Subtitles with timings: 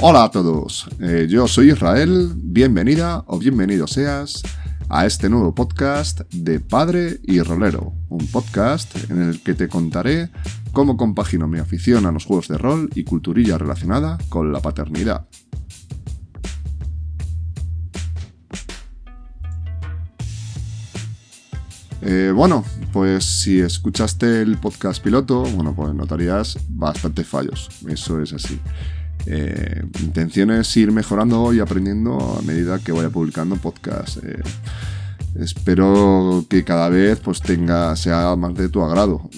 [0.00, 4.44] Hola a todos, eh, yo soy Israel, bienvenida o bienvenido seas
[4.88, 10.30] a este nuevo podcast de Padre y Rolero, un podcast en el que te contaré
[10.70, 15.26] cómo compagino mi afición a los juegos de rol y culturilla relacionada con la paternidad.
[22.02, 27.68] Eh, bueno, pues si escuchaste el podcast piloto, bueno, pues notarías bastantes fallos.
[27.88, 28.60] Eso es así.
[29.30, 34.24] Eh, intención es ir mejorando y aprendiendo a medida que vaya publicando podcast.
[34.24, 34.42] Eh,
[35.38, 39.28] espero que cada vez pues tenga sea más de tu agrado.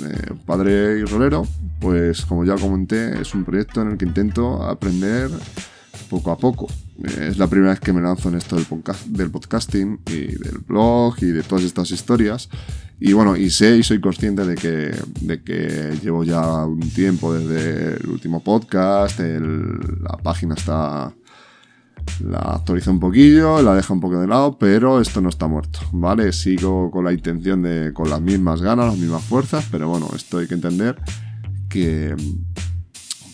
[0.47, 1.45] Padre y Rolero,
[1.81, 5.29] pues como ya comenté, es un proyecto en el que intento aprender
[6.09, 6.69] poco a poco.
[7.03, 10.59] Es la primera vez que me lanzo en esto del, podcast, del podcasting y del
[10.67, 12.51] blog y de todas estas historias.
[12.99, 17.33] Y bueno, y sé y soy consciente de que, de que llevo ya un tiempo
[17.33, 21.15] desde el último podcast, la página está...
[22.25, 25.81] La actualizo un poquillo, la dejo un poco de lado, pero esto no está muerto,
[25.93, 26.33] ¿vale?
[26.33, 30.39] Sigo con la intención de, con las mismas ganas, las mismas fuerzas, pero bueno, esto
[30.39, 30.97] hay que entender
[31.69, 32.15] que,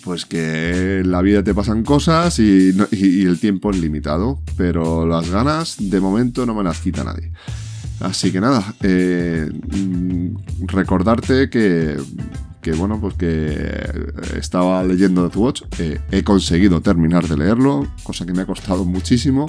[0.07, 5.29] pues que en la vida te pasan cosas y, el tiempo es limitado, pero las
[5.31, 7.33] ganas de momento no me las quita nadie.
[7.99, 11.97] Así que nada, eh, mm, recordarte que,
[12.63, 13.85] que, bueno, pues que
[14.39, 18.85] estaba leyendo The Watch, eh, he conseguido terminar de leerlo, cosa que me ha costado
[18.85, 19.47] muchísimo.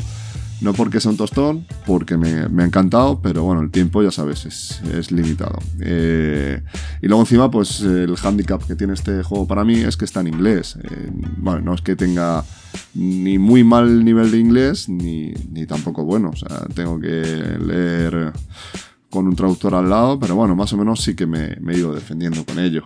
[0.59, 4.45] No porque sea un tostón, porque me, ha encantado, pero bueno, el tiempo ya sabes,
[4.45, 5.59] es, limitado.
[5.81, 6.61] Eh,
[7.01, 10.21] y luego encima, pues el handicap que tiene este juego para mí es que está
[10.21, 10.77] en inglés.
[10.83, 12.43] Eh, bueno, no es que tenga
[12.95, 15.33] ni muy mal nivel de inglés, ni,
[15.67, 16.31] tampoco bueno.
[16.31, 17.07] O sea, tengo que
[17.63, 18.33] leer
[19.11, 21.77] con un traductor al lado, pero bueno, más o menos sí que me, me he
[21.77, 22.83] ido defendiendo con ello.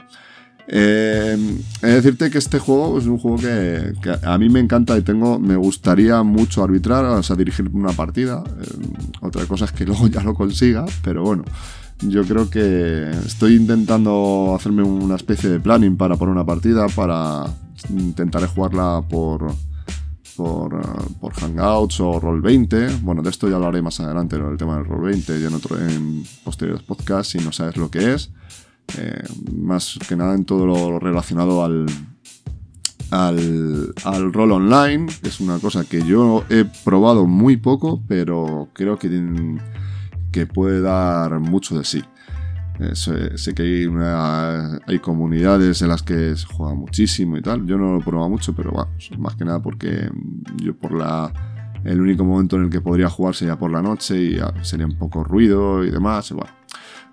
[0.74, 1.38] Eh,
[1.82, 5.02] he de decirte que este juego es un juego que, a mí me encanta y
[5.02, 8.42] tengo, me gustaría mucho arbitrar, o sea, dirigir una partida.
[8.62, 8.88] Eh,
[9.20, 11.44] otra cosa es que luego ya lo consiga, pero bueno,
[12.00, 17.48] yo creo que estoy intentando hacerme una especie de planning para poner una partida, para
[17.90, 19.54] intentar jugarla por,
[20.38, 23.02] por, por Hangouts o Roll20.
[23.02, 26.24] Bueno, de esto ya hablaré más adelante, el tema del Roll20 y en, otro, en
[26.46, 28.32] posteriores podcasts si no sabes lo que es.
[28.98, 29.24] Eh,
[29.56, 31.86] más que nada en todo lo relacionado al,
[33.12, 38.98] al, al rol online, es una cosa que yo he probado muy poco, pero creo
[39.00, 39.58] que,
[40.32, 42.04] que puede dar mucho de sí.
[42.80, 43.88] Eh, sé, que hay,
[44.88, 47.66] hay comunidades en las que se juega muchísimo y tal.
[47.68, 50.10] Yo no lo he probado mucho, pero bueno, más que nada porque
[50.58, 51.32] yo por la
[51.84, 54.98] el único momento en el que podría jugar sería por la noche y sería un
[54.98, 56.34] poco ruido y demás.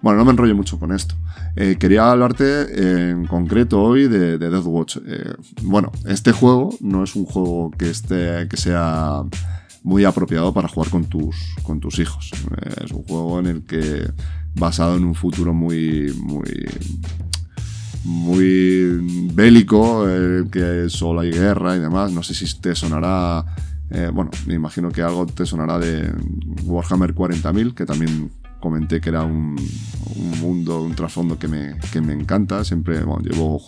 [0.00, 1.14] Bueno, no me enrollo mucho con esto.
[1.56, 4.98] Eh, quería hablarte en concreto hoy de, de Deathwatch.
[5.04, 9.22] Eh, bueno, este juego no es un juego que, esté, que sea
[9.82, 12.30] muy apropiado para jugar con tus, con tus hijos.
[12.32, 14.08] Eh, es un juego en el que,
[14.54, 16.64] basado en un futuro muy, muy,
[18.04, 20.06] muy bélico,
[20.52, 22.12] que solo hay guerra y demás.
[22.12, 23.44] No sé si te sonará.
[24.12, 26.12] bueno, me imagino que algo te sonará de
[26.64, 28.30] Warhammer 40.000, que también
[28.60, 29.56] comenté que era un,
[30.40, 32.64] mundo, un trasfondo que me, que me, encanta.
[32.64, 33.62] Siempre, bueno, llevo,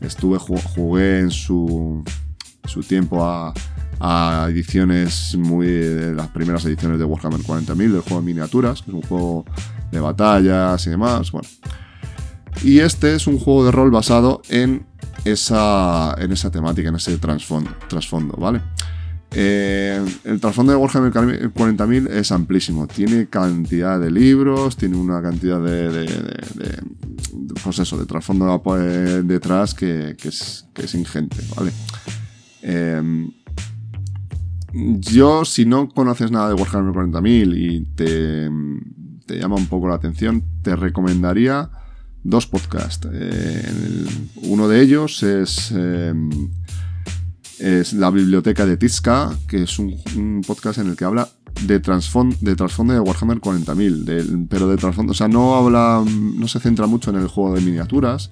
[0.00, 2.02] estuve, jugué en su,
[2.64, 3.52] su tiempo a,
[4.00, 8.90] a ediciones muy, de las primeras ediciones de Warhammer 40.000, del juego de miniaturas, que
[8.90, 9.44] es un juego
[9.90, 11.30] de batallas y demás.
[11.30, 11.48] Bueno.
[12.62, 14.86] Y este es un juego de rol basado en
[15.24, 18.60] esa, en esa temática, en ese trasfondo, ¿vale?
[19.34, 22.86] Eh, el trasfondo de Warhammer 40.000 es amplísimo.
[22.86, 26.82] Tiene cantidad de libros, tiene una cantidad de, de, de,
[27.62, 28.62] pues eso, de trasfondo
[29.24, 31.72] detrás que, es, ingente, ¿vale?
[34.74, 38.50] Yo, si no conoces nada de Warhammer 40.000 y te,
[39.26, 41.68] te, llama un poco la atención, te recomendaría
[42.22, 43.06] dos podcasts.
[43.12, 44.06] Eh,
[44.44, 45.74] uno de ellos es
[47.62, 51.28] es la biblioteca de Tizka, que es un, podcast en el que habla
[51.62, 56.58] de trasfondo de, de Warhammer 40.000, pero de trasfondo, o sea, no habla, no se
[56.58, 58.30] centra mucho en el juego de miniaturas,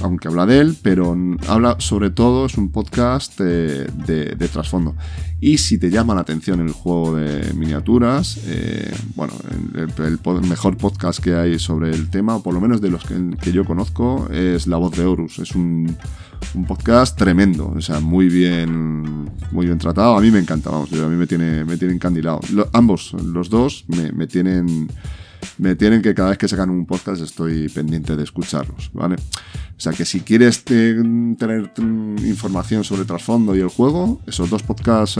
[0.00, 1.16] aunque habla de él, pero
[1.46, 4.96] habla sobre todo, es un podcast de, trasfondo.
[5.40, 9.34] Y si te llama la atención el juego de miniaturas, eh, bueno,
[9.82, 13.52] el, mejor podcast que hay sobre el tema, o por lo menos de los que,
[13.52, 15.38] yo conozco, es La Voz de Horus.
[15.38, 15.96] Es un,
[16.66, 20.16] podcast tremendo, o sea, muy bien, muy bien tratado.
[20.16, 22.40] A mí me encanta, vamos, a mí me tiene, me tiene encandilado.
[22.72, 24.88] ambos, los dos, me, me tienen
[25.56, 29.16] me tienen que cada vez que sacan un podcast estoy pendiente de escucharlos, ¿vale?
[29.16, 31.72] O sea que si quieres tener
[32.24, 35.18] información sobre trasfondo y el juego, esos dos podcasts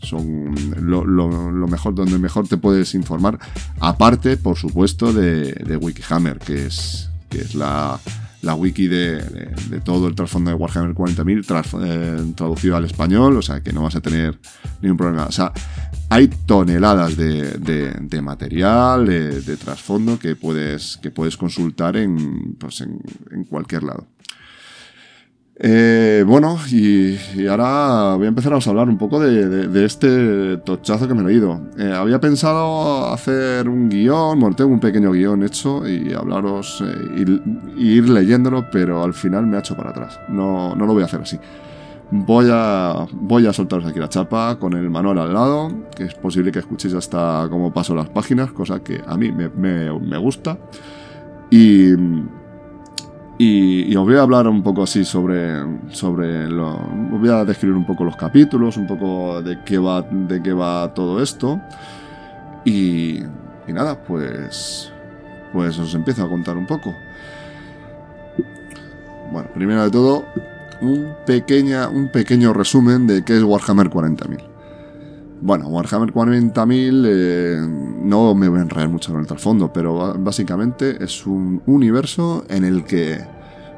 [0.00, 3.38] son lo, mejor, donde mejor te puedes informar.
[3.80, 7.98] Aparte, por supuesto, de, de Wikihammer, que es, que es la,
[8.42, 9.50] la wiki de,
[9.84, 13.96] todo el trasfondo de Warhammer 40.000 eh, traducido al español, o sea que no vas
[13.96, 14.38] a tener
[14.80, 15.26] ningún problema.
[15.26, 15.52] O sea,
[16.10, 23.84] hay toneladas de, material, de, trasfondo que puedes, que puedes consultar en, pues en cualquier
[23.84, 24.06] lado.
[25.56, 31.14] Eh, bueno, y, ahora voy a empezar a hablar un poco de, este tochazo que
[31.14, 31.60] me he leído.
[31.78, 37.24] Eh, había pensado hacer un guion, bueno, tengo un pequeño guion hecho y hablaros eh,
[37.76, 40.18] y, ir leyéndolo, pero al final me ha hecho para atrás.
[40.28, 41.38] No, no lo voy a hacer así.
[42.10, 46.14] Voy a, voy a soltaros aquí la chapa con el manual al lado, que es
[46.14, 50.58] posible que escuchéis hasta cómo paso las páginas, cosa que a mí me, me gusta.
[51.50, 51.94] Y
[53.38, 57.76] y, os voy a hablar un poco así sobre, sobre lo, os voy a describir
[57.76, 61.60] un poco los capítulos, un poco de qué va, de qué va todo esto.
[62.64, 63.20] Y,
[63.66, 64.92] y nada, pues,
[65.52, 66.94] pues os empiezo a contar un poco.
[69.32, 70.24] Bueno, primero de todo,
[70.82, 74.51] un, pequeña, un pequeño resumen de qué es Warhammer 40.000.
[75.44, 77.58] Bueno, Warhammer 40.000 eh,
[78.04, 82.64] no me voy a enredar mucho con el trasfondo, pero básicamente es un universo en
[82.64, 83.18] el que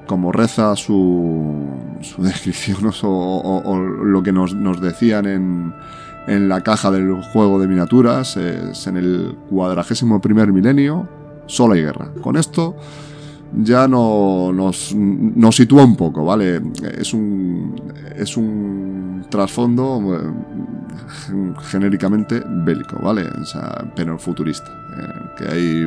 [0.06, 1.66] como reza su,
[2.18, 4.52] descripción o, lo que nos,
[4.82, 5.74] decían en,
[6.26, 11.08] en, la caja del juego de miniaturas, es en el cuadragésimo primer milenio,
[11.46, 12.10] solo hay guerra.
[12.20, 12.76] Con esto
[13.56, 14.94] ya no, nos,
[15.56, 16.60] sitúa un poco, ¿vale?
[16.98, 17.74] Es un,
[18.16, 23.22] es un trasfondo eh, genéricamente bélico, ¿vale?
[23.40, 25.84] O sea, pero futurista, eh, que hay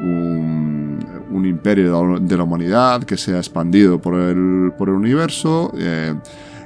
[0.00, 5.72] un, imperio de la humanidad que se ha expandido por el, por el universo.
[5.76, 6.14] Eh,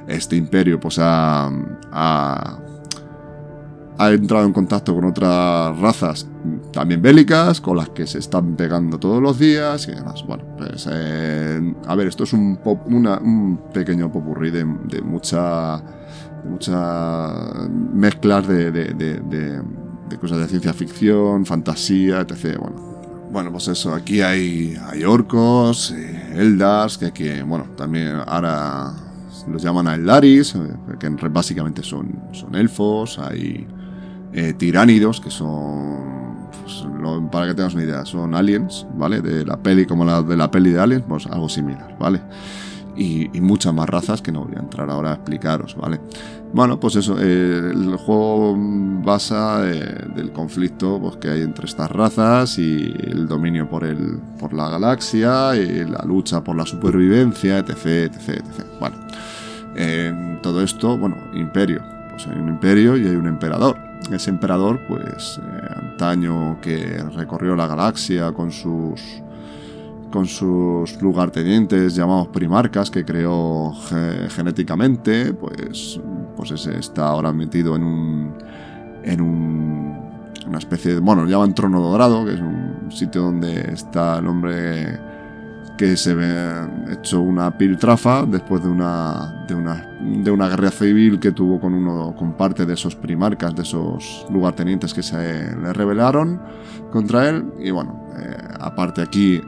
[0.07, 1.51] este imperio pues ha,
[1.91, 2.59] ha,
[3.99, 6.27] entrado en contacto con otras razas
[6.71, 10.23] también bélicas, con las que se están pegando todos los días y demás.
[10.25, 15.81] Bueno, pues eh, a ver, esto es un, un pequeño popurrí de, de mucha
[16.47, 22.57] muchas mezclas de, de, de, cosas de ciencia ficción, fantasía, etc.
[22.59, 22.87] Bueno,
[23.29, 28.93] bueno, pues eso, aquí hay, hay orcos, eh, eldas, que, que, bueno, también ahora
[29.47, 30.59] los llaman a eldaris, eh,
[30.99, 33.67] que básicamente son, son elfos, hay
[34.33, 36.26] eh, tiránidos, que son,
[36.67, 36.85] pues,
[37.31, 39.21] para que tengas una idea, son aliens, ¿vale?
[39.21, 42.21] De la peli, como la de la peli de aliens, pues algo similar, ¿vale?
[42.95, 46.01] Y, muchas más razas que no voy a entrar ahora a explicaros, ¿vale?
[46.51, 48.55] Bueno, pues eso, eh, el juego
[49.03, 54.19] basa eh, del conflicto pues, que hay entre estas razas y el dominio por, el,
[54.39, 57.69] por la galaxia y la lucha por la supervivencia, etc.
[57.85, 58.65] etc, etc.
[58.79, 58.95] Bueno,
[59.75, 61.81] en todo esto, bueno, imperio.
[62.09, 63.77] Pues hay un imperio y hay un emperador.
[64.11, 69.01] Ese emperador, pues, eh, antaño que recorrió la galaxia con sus
[70.11, 73.73] con sus lugartenientes llamados primarcas que creó
[74.29, 75.99] genéticamente, pues,
[76.35, 78.33] pues ese está ahora metido en un,
[79.03, 79.97] en un,
[80.47, 84.27] una especie de, bueno, lo llaman trono dorado, que es un sitio donde está el
[84.27, 84.97] hombre
[85.77, 86.33] que se ve
[86.91, 91.73] hecho una piltrafa después de una, de una, de una guerra civil que tuvo con
[91.73, 96.41] uno con parte de esos primarcas, de esos lugartenientes que se le rebelaron
[96.91, 97.45] contra él.
[97.59, 99.41] Y bueno, eh, aparte aquí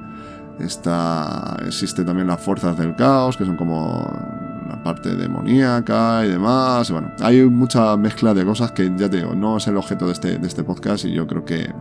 [0.60, 4.06] Está, existe también las fuerzas del caos, que son como
[4.68, 6.92] la parte demoníaca y demás.
[6.92, 10.14] bueno, hay mucha mezcla de cosas que ya te digo, no es el objeto de
[10.14, 11.72] este, de este podcast y yo creo que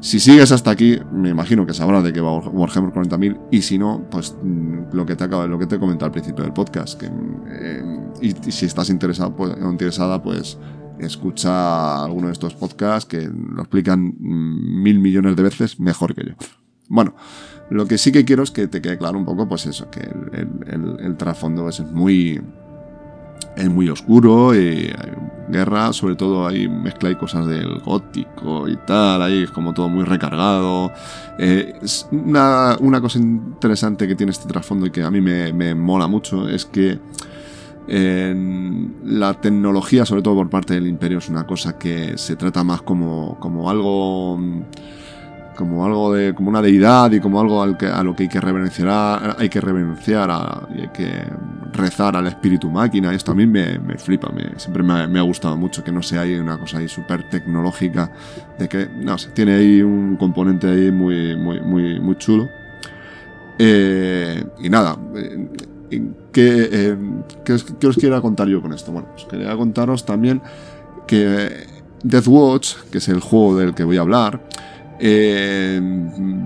[0.00, 3.78] si sigues hasta aquí, me imagino que sabrás de qué va Warhammer 40.000 y si
[3.78, 7.00] no, pues mm, lo que te acabo, lo que te he al principio del podcast.
[7.00, 10.58] Que, eh, y, si estás interesado pues, interesada, pues
[10.98, 16.24] escucha alguno de estos podcasts que lo explican mm, mil millones de veces mejor que
[16.26, 16.34] yo.
[16.88, 17.14] Bueno,
[17.70, 20.00] lo que sí que quiero es que te quede claro un poco, pues eso, que
[20.00, 22.40] el, trasfondo es muy,
[23.56, 25.15] es muy oscuro y hay
[25.48, 29.88] guerra, sobre todo hay mezcla y cosas del gótico y tal, ahí es como todo
[29.88, 30.92] muy recargado.
[31.38, 31.74] Eh,
[32.10, 36.64] una, cosa interesante que tiene este trasfondo y que a mí me, mola mucho es
[36.64, 36.98] que
[37.88, 42.82] la tecnología, sobre todo por parte del imperio, es una cosa que se trata más
[42.82, 44.40] como, como algo
[45.56, 47.76] como algo de como una deidad y como algo a lo
[48.14, 50.30] que hay que reverenciar hay que reverenciar
[50.76, 51.10] y hay que
[51.72, 53.12] rezar al espíritu máquina.
[53.12, 56.22] Esto a mí me, me flipa, me, siempre me, ha gustado mucho que no sea
[56.22, 58.12] ahí una cosa ahí súper tecnológica,
[58.58, 62.48] de que, no sé, tiene ahí un componente ahí muy, muy, muy, muy chulo.
[63.58, 65.48] Eh, y nada, eh,
[66.32, 66.96] ¿qué, eh,
[67.44, 68.92] ¿qué, os, ¿qué, os, contar yo con esto?
[68.92, 70.42] Bueno, pues quería contaros también
[71.06, 71.66] que
[72.02, 74.42] Death Watch, que es el juego del que voy a hablar,
[74.98, 75.80] eh,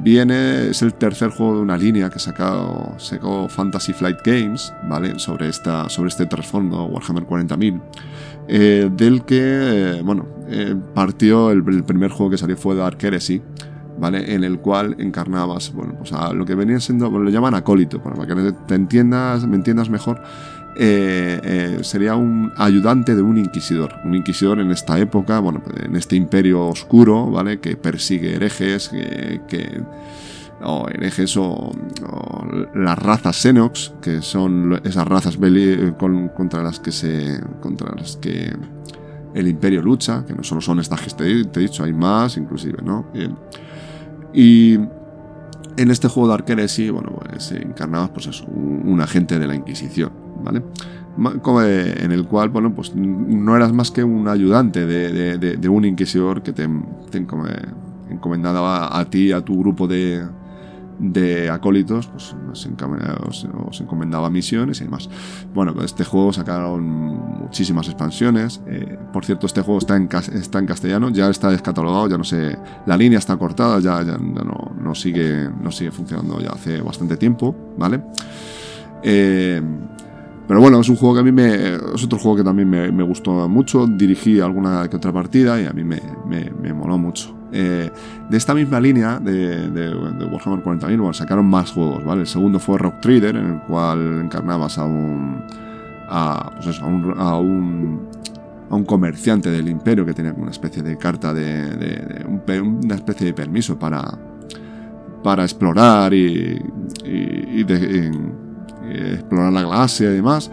[0.02, 5.18] viene, es el tercer juego de una línea que sacó, sacó Fantasy Flight Games, ¿vale?
[5.18, 7.80] Sobre, esta, sobre este trasfondo, Warhammer 40.000,
[8.48, 9.38] eh, del que,
[9.98, 13.40] eh, bueno, eh, partió el, el, primer juego que salió fue Dark Heresy,
[13.98, 14.34] ¿vale?
[14.34, 18.02] En el cual encarnabas, bueno, pues a lo que venía siendo, bueno, lo llaman acólito,
[18.02, 20.22] para que te entiendas, me entiendas mejor,
[20.76, 23.94] eh, eh, sería un ayudante de un inquisidor.
[24.04, 27.60] Un inquisidor en esta época, bueno, en este imperio oscuro, ¿vale?
[27.60, 29.82] Que persigue herejes, que,
[30.62, 31.72] o herejes o,
[32.74, 35.38] las razas Xenox, que son esas razas
[35.98, 38.54] con, contra las que se contra las que
[39.34, 42.78] el imperio lucha, que no solo son estas que te, he dicho, hay más inclusive,
[42.82, 43.06] ¿no?
[44.32, 47.54] Y en este juego de Arqueres, bueno, pues
[48.12, 50.29] pues eso, un agente de la Inquisición.
[50.42, 50.62] ¿Vale?
[52.02, 56.42] En el cual, bueno, pues no eras más que un ayudante de, de, un inquisidor
[56.42, 56.68] que te,
[57.10, 60.24] te encomendaba a, a ti, a tu grupo de,
[61.00, 65.08] de acólitos, pues os, os, os, encomendaba misiones y demás.
[65.54, 68.60] Bueno, pues este juego sacaron muchísimas expansiones.
[68.66, 72.24] Eh, por cierto, este juego está en, está en castellano, ya está descatalogado, ya no
[72.24, 72.56] sé,
[72.86, 77.56] la línea está cortada, ya no, no, sigue, no sigue funcionando ya hace bastante tiempo,
[77.78, 78.02] ¿vale?
[79.02, 79.62] Eh,
[80.50, 81.76] pero bueno, es un juego que a mí me.
[81.94, 83.86] Es otro juego que también me, gustó mucho.
[83.86, 87.32] Dirigí alguna que otra partida y a mí me, moló mucho.
[87.52, 87.88] Eh,
[88.28, 92.22] de esta misma línea de, de, de Warhammer 40.000, bueno, sacaron más juegos, ¿vale?
[92.22, 95.40] El segundo fue Rock Trader, en el cual encarnabas a un.
[96.08, 98.08] a, pues eso, a un,
[98.70, 102.80] a un comerciante del imperio que tenía una especie de carta de, de, de un,
[102.84, 104.02] una especie de permiso para
[105.22, 106.58] para explorar y,
[108.90, 110.50] explorar la galaxia y demás.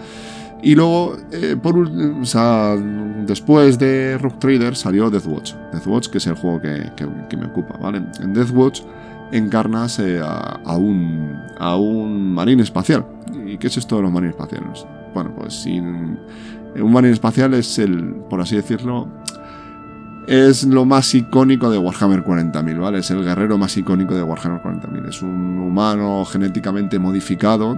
[0.62, 2.78] Y luego, eh, por, o
[3.26, 5.54] después de Rock Trader salió Deathwatch.
[5.72, 8.02] Deathwatch, que es el juego que, me ocupa, ¿vale?
[8.20, 8.82] En Deathwatch
[9.32, 13.06] encarnas eh, a, a, un, a un marín espacial.
[13.46, 14.86] ¿Y qué es esto de los marines espaciales?
[15.14, 16.18] Bueno, pues sin,
[16.76, 19.08] un marín espacial es el, por así decirlo,
[20.28, 23.00] es lo más icónico de Warhammer 40.000, ¿vale?
[23.00, 25.08] Es el guerrero más icónico de Warhammer 40.000.
[25.08, 27.78] Es un humano genéticamente modificado,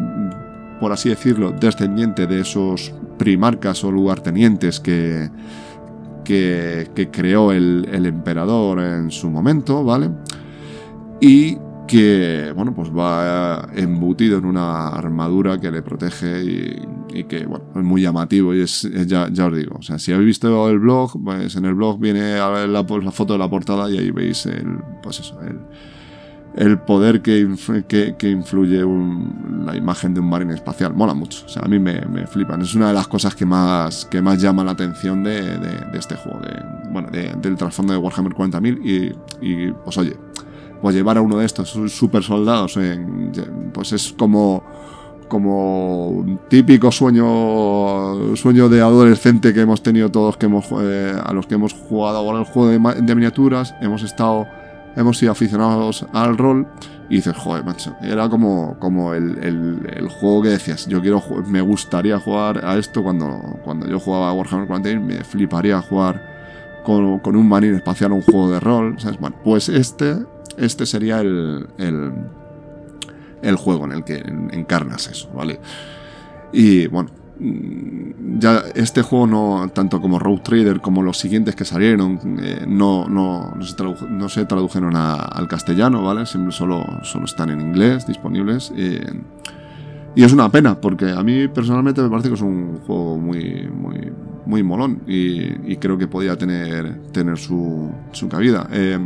[0.79, 5.29] por así decirlo, descendiente de esos primarcas o lugartenientes que,
[6.23, 10.09] que, que creó el, el, emperador en su momento, ¿vale?
[11.19, 11.57] Y
[11.87, 17.83] que, bueno, pues va embutido en una armadura que le protege y, que, bueno, es
[17.83, 21.11] muy llamativo y es, ya, ya, os digo, o sea, si habéis visto el blog,
[21.23, 24.77] pues en el blog viene la, la foto de la portada y ahí veis el,
[25.01, 25.59] pues eso, el
[26.55, 27.47] el poder que,
[27.87, 30.93] que, que influye un, la imagen de un marine espacial.
[30.93, 32.61] Mola mucho, o sea, a mí me, me, flipan.
[32.61, 35.97] Es una de las cosas que más, que más llama la atención de, de, de
[35.97, 40.17] este juego, de, bueno, del trasfondo de Warhammer 40.000 y, y, pues oye,
[40.81, 43.31] pues llevar a uno de estos super soldados, en,
[43.73, 44.63] pues es como
[45.27, 51.31] como un típico sueño sueño de adolescente que hemos tenido todos que hemos eh, a
[51.33, 54.47] los que hemos jugado ahora el juego de miniaturas hemos estado
[54.95, 56.67] hemos sido aficionados al rol
[57.09, 61.61] y dices, joder, macho, era como, como el, el, juego que decías, yo quiero, me
[61.61, 66.21] gustaría jugar a esto cuando, cuando yo jugaba a Warhammer 40 me fliparía jugar
[66.83, 69.19] con, con un marine espacial un juego de rol, ¿sabes?
[69.19, 70.17] Bueno, pues este,
[70.57, 72.13] este sería el, el,
[73.41, 74.17] el juego en el que
[74.51, 75.59] encarnas eso, ¿vale?
[76.51, 82.19] Y bueno, ya este juego no tanto como Road Trader como los siguientes que salieron
[82.41, 83.53] eh, no, no,
[84.09, 89.05] no, se tradujeron al castellano vale Siempre solo, solo están en inglés disponibles eh,
[90.15, 93.69] y es una pena porque a mí personalmente me parece que es un juego muy
[93.71, 94.11] muy
[94.45, 98.67] muy molón y, y creo que podía tener tener su, su cabida.
[98.71, 98.99] Eh,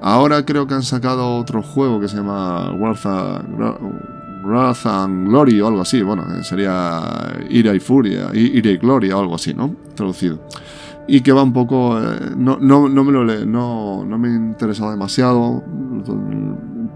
[0.00, 3.44] ahora creo que han sacado otro juego que se llama Warfare
[4.44, 7.02] Wrath and Glory o algo así, bueno, sería
[7.48, 9.74] Ira y Furia, Ira y Gloria o algo así, ¿no?
[9.94, 10.40] Traducido.
[11.06, 11.98] Y que va un poco.
[12.00, 15.62] Eh, no, no, no, me lo le, no, no me interesa demasiado,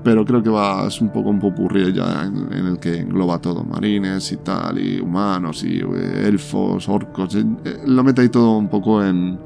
[0.03, 0.87] pero creo que va.
[0.87, 4.79] Es un poco un popurrí ya en, en, el que engloba todo: marines y tal,
[4.79, 7.35] y humanos, y eh, elfos, orcos.
[7.35, 7.45] Eh,
[7.87, 9.39] lo mete ahí todo un poco en.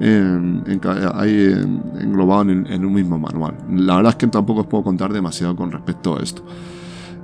[0.00, 0.80] En, en,
[1.14, 1.54] ahí
[2.00, 3.54] englobado en, en un mismo manual.
[3.70, 6.42] La verdad es que tampoco os puedo contar demasiado con respecto a esto.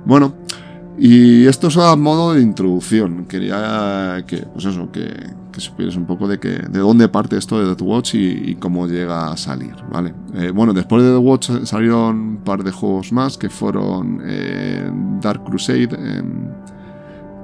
[0.05, 0.33] Bueno,
[1.01, 3.25] Y esto es a modo de introducción.
[3.25, 5.07] Quería que, pues eso, que,
[5.57, 9.31] supieras un poco de, que, de dónde parte esto de Death Watch y, cómo llega
[9.31, 10.13] a salir, ¿vale?
[10.33, 14.89] Eh, bueno, después de The Watch salieron un par de juegos más que fueron eh,
[15.21, 15.89] Dark Crusade,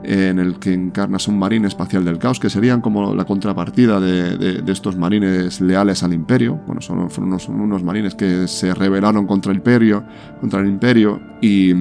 [0.04, 4.64] en el que encarnas un marine espacial del caos, que serían como la contrapartida de,
[4.68, 6.60] estos marines leales al imperio.
[6.68, 10.04] Bueno, son, fueron unos, unos, marines que se rebelaron contra el imperio,
[10.42, 11.74] contra el imperio y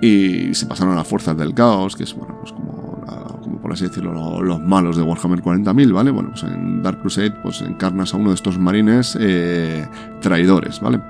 [0.00, 3.02] y se pasaron a las fuerzas del caos, que es, bueno, pues como,
[3.42, 6.10] como por así decirlo, los, malos de Warhammer 40.000, ¿vale?
[6.10, 9.86] Bueno, pues en Dark Crusade pues encarnas a uno de estos marines eh,
[10.20, 11.00] traidores, ¿vale?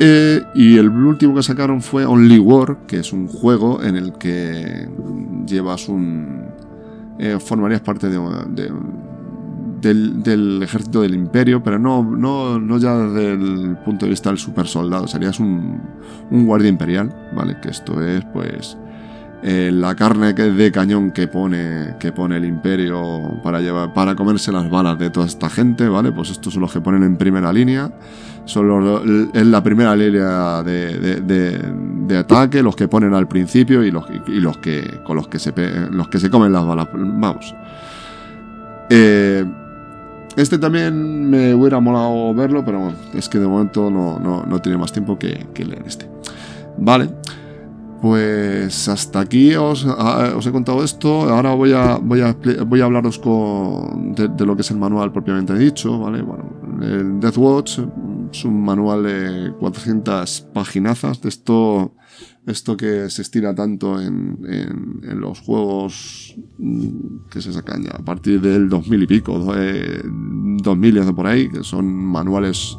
[0.00, 4.12] Eh, y el último que sacaron fue Only War, que es un juego en el
[4.12, 4.88] que
[5.46, 6.46] llevas un...
[7.18, 8.18] Eh, formarías parte de,
[8.50, 8.72] de,
[9.80, 14.38] del, ejército del imperio, pero no, no, no ya desde el punto de vista del
[14.38, 15.80] super soldado, serías un,
[16.30, 17.58] un guardia imperial, ¿vale?
[17.60, 18.76] Que esto es pues
[19.40, 24.50] eh, la carne de cañón que pone, que pone el imperio para, llevar, para comerse
[24.50, 26.10] las balas de toda esta gente, ¿vale?
[26.10, 27.88] Pues estos son los que ponen en primera línea,
[28.46, 33.92] son los, es la primera línea de, de, ataque, los que ponen al principio y
[33.92, 35.52] los, y los que con los que se
[35.90, 37.54] los que se comen las balas, vamos.
[38.90, 39.44] Eh,
[40.38, 44.78] este también me hubiera molado verlo, pero bueno, es que de momento no, no, tiene
[44.78, 46.08] más tiempo que, leer este.
[46.78, 47.10] Vale,
[48.00, 51.28] pues hasta aquí os, ah, os, he contado esto.
[51.28, 55.10] Ahora voy a, voy a, voy a hablaros con, de, lo que es el manual
[55.10, 55.98] propiamente dicho.
[55.98, 56.22] ¿vale?
[56.22, 56.44] Bueno,
[56.82, 57.80] el Death Watch
[58.32, 61.20] es un manual de 400 paginazas.
[61.20, 61.94] De esto
[62.46, 68.04] esto que se estira tanto en, en, los juegos mm, que se sacan ya a
[68.04, 72.78] partir del 2000 y pico, 2000 y por ahí, que son manuales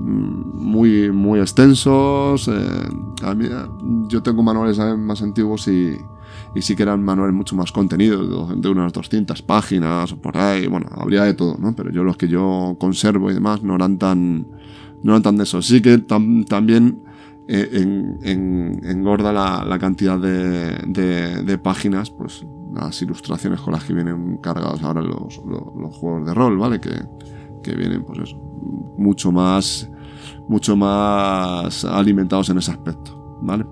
[0.00, 2.48] mm, muy, muy extensos.
[2.48, 2.88] Eh,
[4.08, 5.96] yo tengo manuales más antiguos y,
[6.54, 10.66] y sí que eran manuales mucho más contenidos, de unas 200 páginas o por ahí.
[10.66, 11.74] Bueno, habría de todo, ¿no?
[11.74, 14.46] Pero yo los que yo conservo y demás no eran tan,
[15.02, 15.62] no eran tan de eso.
[15.62, 17.02] Sí que también
[17.48, 17.68] eh,
[18.84, 25.38] engorda la, cantidad de, páginas, pues las ilustraciones con las que vienen cargados ahora los,
[25.96, 26.80] juegos de rol, ¿vale?
[26.80, 28.36] Que, vienen, pues eso,
[28.98, 29.90] mucho más,
[30.48, 33.64] mucho más alimentados en ese aspecto, ¿vale?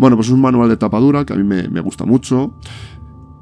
[0.00, 2.52] Bueno, pues es un manual de tapadura que a mí me, gusta mucho.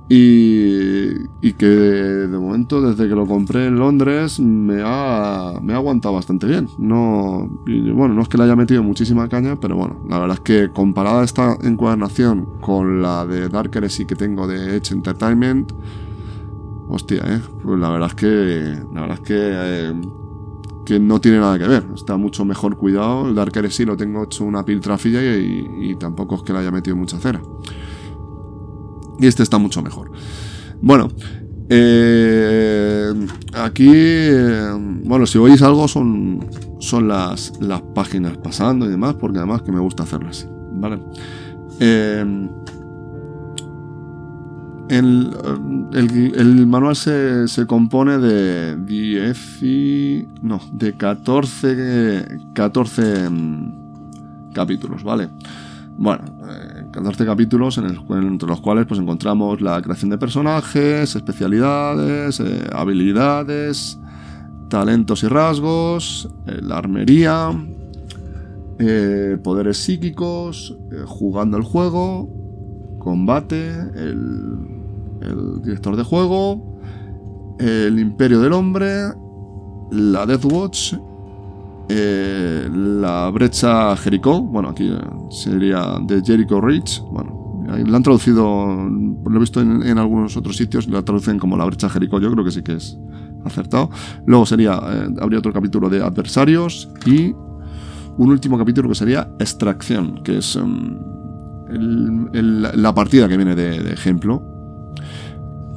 [0.08, 6.16] Y, que de momento, desde que lo compré en Londres, me ha, me ha aguantado
[6.16, 6.68] bastante bien.
[6.76, 10.40] No, bueno, no es que le haya metido muchísima caña, pero bueno, la verdad es
[10.40, 15.70] que comparada esta encuadernación con la de Dark Heresy que tengo de Edge Entertainment,
[16.88, 19.94] hostia, eh, pues la verdad es que, la verdad es que, eh,
[20.88, 21.84] que no tiene nada que ver.
[21.94, 23.28] Está mucho mejor cuidado.
[23.28, 26.70] El Dark Heresy lo tengo hecho una piltrafilla y, y tampoco es que le haya
[26.70, 27.42] metido mucha cera.
[29.20, 30.10] Y este está mucho mejor.
[30.80, 31.08] Bueno,
[31.68, 33.12] eh,
[33.52, 34.70] aquí, eh,
[35.04, 36.46] bueno, si oís algo son,
[36.78, 40.46] son las, las páginas pasando y demás, porque además que me gusta hacerlo así.
[40.72, 41.00] ¿vale?
[41.80, 42.48] Eh,
[44.88, 55.28] el, manual se, se, compone de 10 y, no, de 14, 14 mm, capítulos, ¿vale?
[55.96, 56.22] Bueno,
[56.92, 63.98] 14 capítulos en entre los cuales pues, encontramos la creación de personajes, especialidades, eh, habilidades,
[64.68, 67.50] talentos y rasgos, eh, la armería,
[68.78, 72.28] eh, poderes psíquicos, jugando el juego,
[73.00, 74.77] combate, el,
[75.62, 76.78] director de juego,
[77.58, 79.12] el imperio del hombre,
[79.90, 80.94] la Death Watch
[81.90, 84.92] eh, la brecha Jericó, bueno, aquí
[85.30, 90.86] sería de Jericho Ridge, bueno, la han traducido, lo he visto en, algunos otros sitios,
[90.88, 92.98] la traducen como la brecha Jericó, yo creo que sí que es
[93.44, 93.88] acertado.
[94.26, 97.32] Luego sería, eh, habría otro capítulo de adversarios y
[98.18, 100.98] un último capítulo que sería extracción, que es em,
[101.72, 104.57] la partida que viene de ejemplo,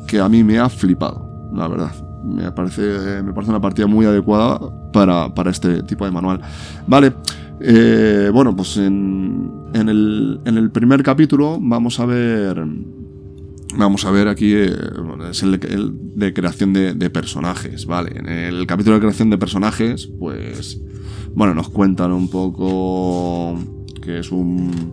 [0.07, 1.91] que a mí me ha flipado, la verdad
[2.23, 4.59] me parece, me parece una partida muy adecuada
[4.91, 6.41] para, para este tipo de manual.
[6.87, 7.13] Vale,
[7.59, 12.63] eh, bueno, pues en, en, el, en, el, primer capítulo vamos a ver...
[13.77, 14.75] Vamos a ver aquí, eh,
[15.29, 15.57] es el,
[16.15, 18.19] de creación de, de, personajes, ¿vale?
[18.19, 20.81] En el capítulo de creación de personajes, pues,
[21.33, 23.57] bueno, nos cuentan un poco
[24.01, 24.91] que es un,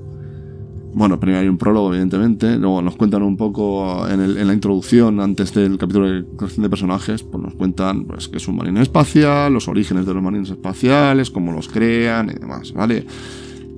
[0.99, 2.57] bueno, primero hay un prólogo, evidentemente.
[2.57, 7.23] Luego nos cuentan un poco en, la introducción, antes del capítulo de creación de personajes,
[7.23, 11.31] pues nos cuentan pues, que es un marino espacial, los orígenes de los marines espaciales,
[11.31, 13.07] cómo los crean y demás, ¿vale?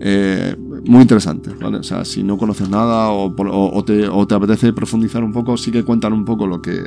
[0.01, 0.57] Eh,
[0.87, 1.77] muy interesante, ¿vale?
[1.77, 5.85] O sea, si no conoces nada o, te, te, apetece profundizar un poco, sí que
[5.85, 6.83] cuentan un poco lo que...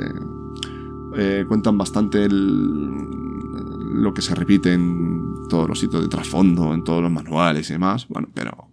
[1.16, 7.00] Eh, cuentan bastante lo que se repite en todos los sitios de trasfondo, en todos
[7.00, 8.66] los manuales y demás, bueno, pero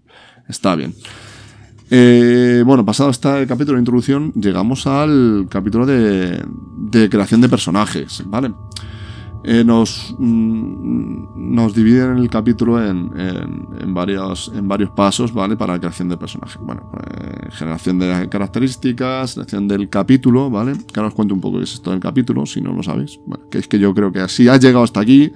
[0.49, 0.95] está bien.
[1.93, 6.41] Eh, bueno, pasado este capítulo de introducción, llegamos al capítulo de,
[6.77, 8.53] de creación de personajes, ¿vale?
[9.43, 15.57] Eh, nos, mm, nos dividen el capítulo en, en, varios, en varios pasos, ¿vale?
[15.57, 16.61] Para la creación de personajes.
[16.61, 20.71] Bueno, pues, generación de características, selección del capítulo, ¿vale?
[20.93, 23.19] Que ahora os cuento un poco qué es esto del capítulo, si no lo sabéis.
[23.25, 25.29] Bueno, que es que yo creo que si has llegado hasta aquí,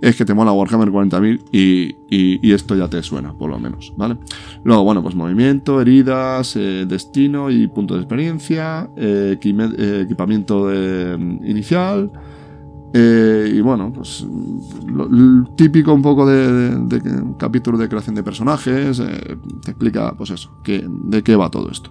[0.00, 3.92] es que te mola Warhammer 40.000 y, y, esto ya te suena, por lo menos,
[3.96, 4.16] ¿vale?
[4.64, 12.10] Luego, bueno, pues movimiento, heridas, eh, destino y punto de experiencia, eh, equipamiento de, inicial,
[12.92, 14.26] eh, y bueno, pues
[14.86, 17.02] lo, típico un poco de, de,
[17.38, 21.70] capítulo de creación de personajes, eh, te explica pues eso, que, de qué va todo
[21.70, 21.90] esto.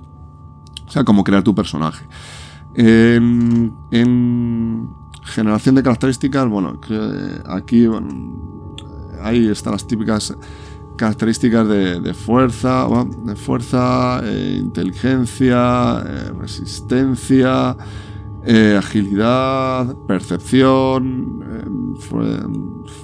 [0.88, 2.06] O sea, cómo crear tu personaje.
[2.76, 3.72] en
[5.30, 6.80] generación de características, bueno,
[7.46, 7.88] aquí
[9.22, 10.36] ahí están las típicas
[10.98, 12.88] características de, fuerza,
[13.24, 16.02] de fuerza, eh, inteligencia,
[16.38, 17.78] resistencia,
[18.46, 21.96] eh, agilidad, percepción, eh,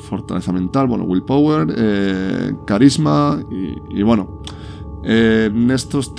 [0.07, 4.41] fortaleza mental, bueno, willpower, eh, carisma y, bueno,
[5.03, 6.15] en estos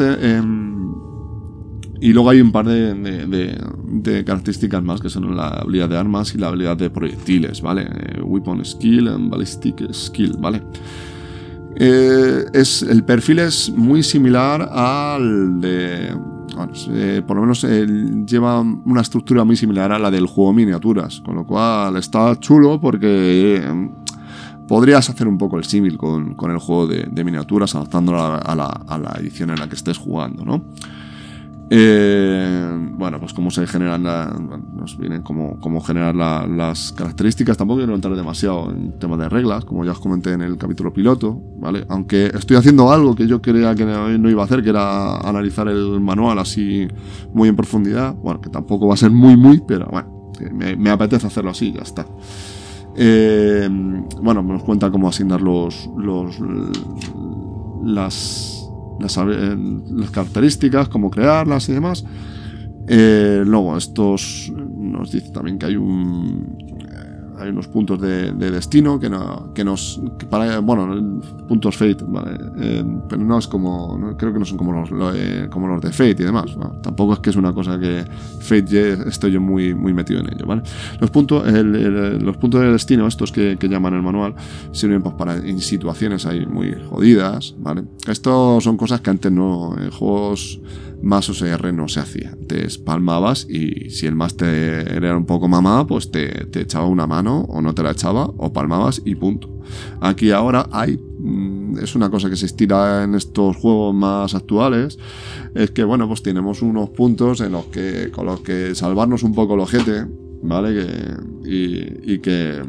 [2.01, 6.39] y luego hay un par de, características más que son la habilidad de armas y
[6.39, 7.89] la habilidad de proyectiles, ¿vale?
[8.23, 10.63] weapon skill and ballistic skill, ¿vale?
[11.77, 16.11] es, el perfil es muy similar al de
[16.91, 21.35] eh, por lo menos lleva una estructura muy similar a la del juego miniaturas, con
[21.35, 23.91] lo cual está chulo porque eh,
[24.67, 29.51] podrías hacer un poco el símil con, el juego de, miniaturas adaptándolo a la, edición
[29.51, 30.65] en la que estés jugando, ¿no?
[31.68, 34.02] Eh, bueno, pues cómo se generan,
[34.74, 37.57] nos vienen cómo, cómo generar las características.
[37.57, 40.92] Tampoco quiero entrar demasiado en temas de reglas, como ya os comenté en el capítulo
[40.92, 41.85] piloto, ¿vale?
[41.88, 45.66] Aunque estoy haciendo algo que yo creía que no iba a hacer, que era analizar
[45.68, 46.87] el manual así
[47.33, 48.14] muy en profundidad.
[48.14, 51.83] Bueno, que tampoco va a ser muy, muy, pero bueno, me, apetece hacerlo así, ya
[51.83, 52.07] está.
[52.96, 53.68] Eh,
[54.22, 56.38] bueno, nos cuenta cómo asignar los, los
[57.85, 58.56] las
[59.01, 59.57] eh,
[59.91, 62.05] las, características, cómo crearlas y demás.
[62.89, 66.65] Eh, luego, estos nos dice también que hay un
[67.38, 70.01] hay unos puntos de, destino que, no, que nos.
[70.31, 72.05] para, bueno, puntos Fate,
[72.59, 74.16] eh, pero no es como.
[74.16, 76.57] creo que no son como los, eh, como los de Fate y demás.
[76.83, 78.05] tampoco es que es una cosa que
[78.40, 80.62] Fate estoy yo muy, muy metido en ello, ¿vale?
[81.01, 84.35] Los puntos, los puntos de destino, estos que, que, llaman el manual,
[84.72, 87.85] sirven pues, para en situaciones ahí muy jodidas, ¿vale?
[88.09, 89.77] Estos son cosas que antes no.
[89.79, 90.59] En juegos
[91.03, 92.37] más OSR no se hacía.
[92.47, 97.07] Te palmabas y si el máster era un poco mamá, pues te, te, echaba una
[97.07, 99.49] mano o no te la echaba o palmabas y punto.
[100.01, 104.99] Aquí ahora hay, mm, es una cosa que se estira en estos juegos más actuales,
[105.55, 109.35] es que bueno, pues tenemos unos puntos en los que, con los que salvarnos un
[109.35, 110.07] poco el ojete,
[110.43, 110.75] ¿vale?
[110.75, 112.63] Que, y, y que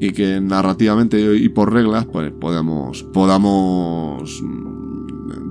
[0.00, 4.42] y que narrativamente y por reglas pues podemos podamos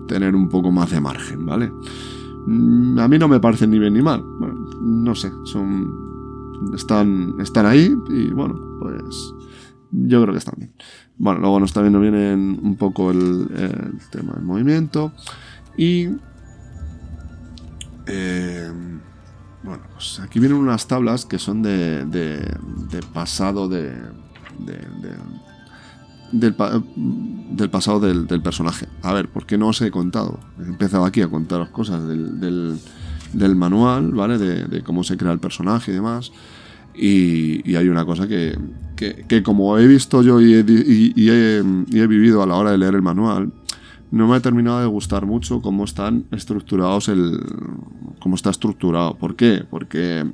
[0.07, 1.71] tener un poco más de margen, ¿vale?
[2.47, 4.23] Mm, a mí no me parece ni bien ni mal.
[4.81, 6.07] no sé, son.
[6.73, 9.33] Están, están ahí y bueno, pues.
[9.91, 10.73] Yo creo que están bien.
[11.17, 13.47] Bueno, luego nos también nos viene un poco el,
[14.11, 15.11] tema del movimiento.
[15.77, 16.09] Y.
[18.07, 18.71] Eh,
[19.63, 22.39] bueno, pues aquí vienen unas tablas que son de, de,
[23.13, 23.93] pasado de,
[26.31, 26.55] del,
[27.51, 28.87] del pasado del, personaje.
[29.01, 30.39] A ver, ¿por qué no os he contado?
[30.59, 32.79] He empezado aquí a contaros cosas del,
[33.33, 34.37] del, manual, ¿vale?
[34.37, 36.31] De, de, cómo se crea el personaje y demás.
[36.95, 38.57] Y, hay una cosa que,
[38.95, 42.71] que, como he visto yo y he, y, he, y he vivido a la hora
[42.71, 43.51] de leer el manual,
[44.09, 47.39] no me ha terminado de gustar mucho cómo están estructurados el.
[48.19, 49.15] cómo está estructurado.
[49.15, 49.65] ¿Por qué?
[49.69, 50.25] Porque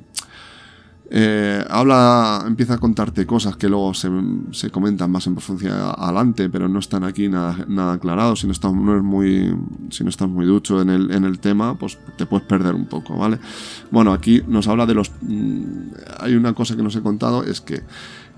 [1.16, 4.10] eh, habla, empieza a contarte cosas que luego se,
[4.50, 8.40] se, comentan más en profundidad adelante, pero no están aquí nada, nada aclarados.
[8.40, 9.56] Si no estás, no muy,
[9.90, 12.86] si no estás muy ducho en el, en el tema, pues te puedes perder un
[12.86, 13.38] poco, ¿vale?
[13.92, 15.12] Bueno, aquí nos habla de los...
[15.22, 17.84] Mm, hay una cosa que nos he contado, es que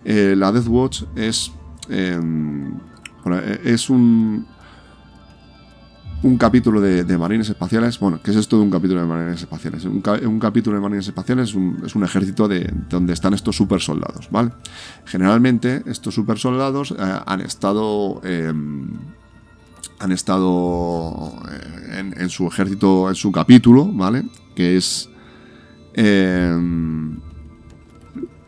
[0.05, 1.53] eh, la Death Watch es...
[1.89, 2.75] Em,
[3.65, 4.47] es un
[6.23, 7.99] un capítulo de, marines espaciales.
[7.99, 9.85] Bueno, ¿qué es esto de un capítulo de marines espaciales?
[9.85, 10.01] Un,
[10.41, 14.51] capítulo de marines espaciales es un, ejército de, donde están estos super soldados, ¿vale?
[15.05, 18.21] Generalmente estos super soldados eh, han estado...
[18.25, 18.89] Em,
[19.99, 24.25] han estado eh, en, su ejército, en su capítulo, ¿vale?
[24.55, 25.09] Que es...
[25.95, 27.19] Em,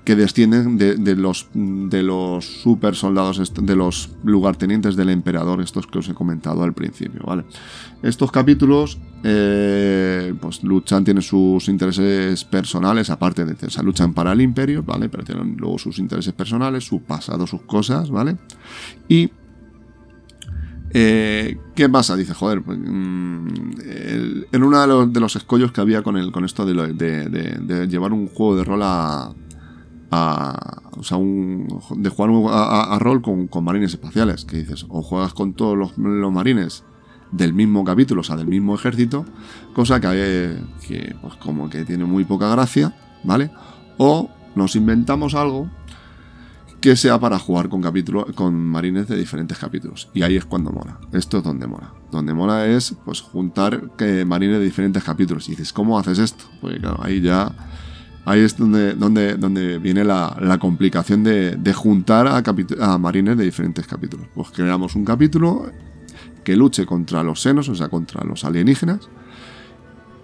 [0.09, 5.99] que descienden de, los, de los super soldados, de los lugartenientes del emperador, estos que
[5.99, 7.45] os he comentado al principio, ¿vale?
[8.03, 14.41] Estos capítulos, eh, pues luchan, tienen sus intereses personales, aparte de, o luchan para el
[14.41, 15.11] imperio, ¿vale?
[15.11, 18.39] Pero tienen luego sus intereses personales, su pasado, sus cosas, ¿vale?
[19.09, 19.31] Y
[20.91, 22.17] eh, ¿Qué pasa?
[22.17, 23.49] Dice, joder, pues, mm,
[24.53, 28.27] en uno de los, escollos que había con, el, con esto de, de, llevar un
[28.27, 29.35] juego de rol a,
[30.11, 34.45] o sea, de jugar a, rol con, marines espaciales.
[34.45, 36.85] Que dices, o juegas con todos los, marines
[37.31, 39.25] del mismo capítulo, o sea, del mismo ejército,
[39.75, 43.51] cosa que, que pues como que tiene muy poca gracia, ¿vale?
[43.99, 45.69] O nos inventamos algo
[46.81, 47.83] que sea para jugar con
[48.35, 50.09] con marines de diferentes capítulos.
[50.15, 50.99] Y ahí es cuando mola.
[51.13, 51.93] Esto es donde mola.
[52.11, 55.49] Donde mola es pues juntar que marines de diferentes capítulos.
[55.49, 56.45] Y dices, ¿cómo haces esto?
[56.61, 57.53] Pues claro, ahí ya
[58.29, 64.27] ahí es donde, donde, donde viene la, complicación de, juntar a, marines de diferentes capítulos.
[64.35, 65.71] Pues creamos un capítulo
[66.45, 69.09] que luche contra los senos, o sea, contra los alienígenas,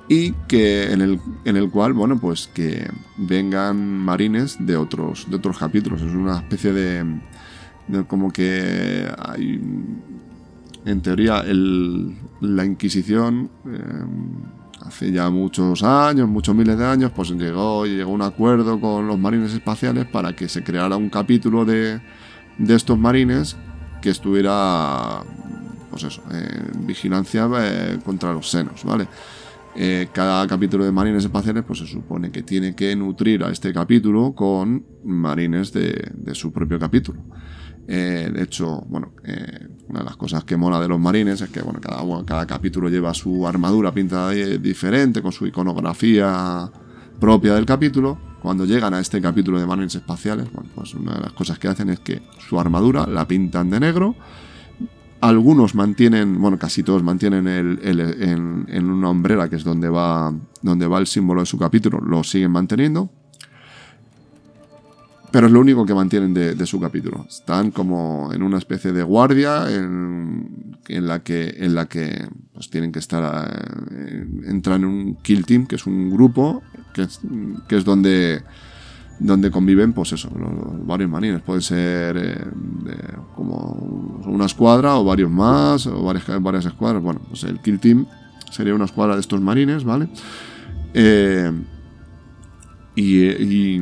[0.09, 5.37] y que en el, en el cual, bueno, pues que vengan marines de otros, de
[5.37, 6.03] otros capítulos.
[6.03, 7.21] Es una especie de,
[8.07, 9.09] como que
[10.85, 11.43] en teoría,
[12.41, 13.51] la Inquisición...
[13.67, 14.54] Eh,
[14.87, 19.19] hace ya muchos años, muchos miles de años, pues llegó, llegó un acuerdo con los
[19.19, 22.01] marines espaciales para que se creara un capítulo de,
[22.59, 23.57] de estos marines
[24.03, 25.23] que estuviera,
[25.91, 29.09] pues eso, en vigilancia eh, contra los senos, ¿vale?
[29.77, 33.73] Eh, cada capítulo de marines espaciales, pues se supone que tiene que nutrir a este
[33.73, 37.21] capítulo con marines de, de su propio capítulo.
[37.87, 41.51] Eh, de hecho, bueno, eh, una de las cosas que mola de los marines es
[41.51, 46.71] que bueno, cada, cada capítulo lleva su armadura pintada diferente, con su iconografía
[47.21, 48.19] propia del capítulo.
[48.43, 51.69] Cuando llegan a este capítulo de marines espaciales, bueno, pues una de las cosas que
[51.69, 54.15] hacen es que su armadura la pintan de negro.
[55.21, 60.87] Algunos mantienen, bueno, casi todos mantienen el, en, una hombrera, que es donde va, donde
[60.87, 63.11] va el símbolo de su capítulo, lo siguen manteniendo
[65.35, 67.27] pero es lo único que mantienen de, su capítulo.
[67.29, 72.93] Están como en una especie de guardia en, la que, en la que pues, tienen
[72.93, 73.83] que estar.
[73.91, 77.19] Eh, entran en un kill team, que es un grupo, que es,
[77.67, 78.45] que es donde,
[79.19, 81.43] donde conviven, pues eso, los, varios marines.
[81.43, 82.39] Pueden ser eh,
[83.35, 87.03] como una escuadra o varios más, o varias, varias escuadras.
[87.03, 88.07] Bueno, pues el kill team
[88.53, 90.07] sería una escuadra de estos marines, ¿vale?
[90.95, 91.51] Eh,
[92.95, 93.81] y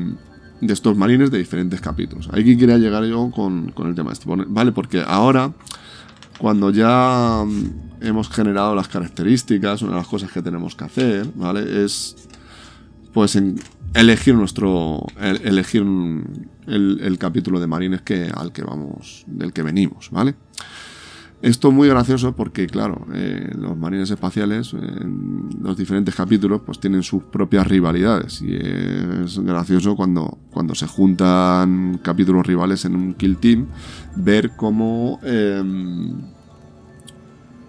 [0.63, 2.29] de estos marines de diferentes capítulos.
[2.33, 4.71] Aquí quería llegar yo con, el tema este, ¿vale?
[4.71, 5.53] Porque ahora,
[6.39, 11.27] cuando ya mm, hemos generado las características, una de las cosas que tenemos que hacer,
[11.35, 11.85] ¿vale?
[11.85, 12.29] Es,
[13.13, 13.37] pues,
[13.93, 15.83] elegir nuestro, elegir
[16.69, 20.37] el, el, capítulo de marines que, al que vamos, del que venimos, ¿vale?
[21.43, 26.79] Esto es muy gracioso porque, claro, eh, los marines espaciales en los diferentes capítulos pues
[26.79, 28.41] tienen sus propias rivalidades.
[28.43, 33.67] Y es gracioso cuando, cuando se juntan capítulos rivales en un kill team
[34.15, 36.13] ver cómo, em,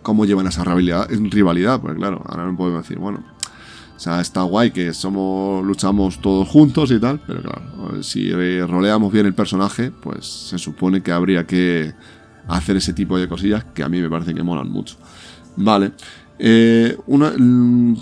[0.04, 3.24] cómo llevan esa rivalidad, rivalidad, porque claro, ahora no podemos decir, bueno,
[3.96, 8.32] o sea, está guay que somos luchamos todos juntos y tal, pero claro, si
[8.62, 11.94] roleamos bien el personaje, pues se supone que habría que
[12.48, 14.98] hacer ese tipo de cosillas que a mí me parece que molan mucho.
[15.56, 15.92] Vale.
[16.40, 17.94] Eh, mm,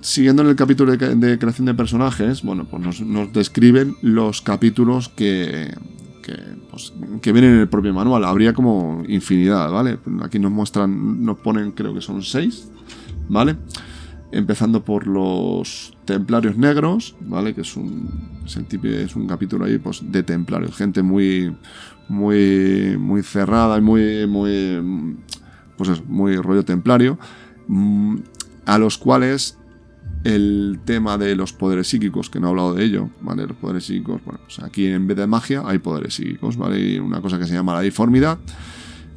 [0.00, 5.74] siguiendo en el capítulo de, creación de personajes, bueno, pues nos, describen los capítulos que,
[6.70, 8.24] pues, que, vienen en el propio manual.
[8.24, 9.98] Habría como infinidad, ¿vale?
[10.22, 12.68] Aquí nos muestran, nos ponen, creo que son seis,
[13.28, 13.56] ¿vale?
[14.32, 17.54] Empezando por los templarios negros, ¿vale?
[17.54, 18.08] Que es un,
[18.46, 21.52] es, es un capítulo ahí pues, de templarios, gente muy,
[22.10, 25.16] muy, muy cerrada y muy, muy,
[25.76, 27.18] pues muy rollo templario,
[27.68, 28.16] mm,
[28.66, 29.56] a los cuales
[30.24, 33.46] el tema de los poderes psíquicos, que no he hablado de ello, ¿vale?
[33.46, 36.80] Los poderes psíquicos, bueno, pues aquí en vez de magia hay poderes psíquicos, ¿vale?
[36.80, 38.38] Y una cosa que se llama la diformidad,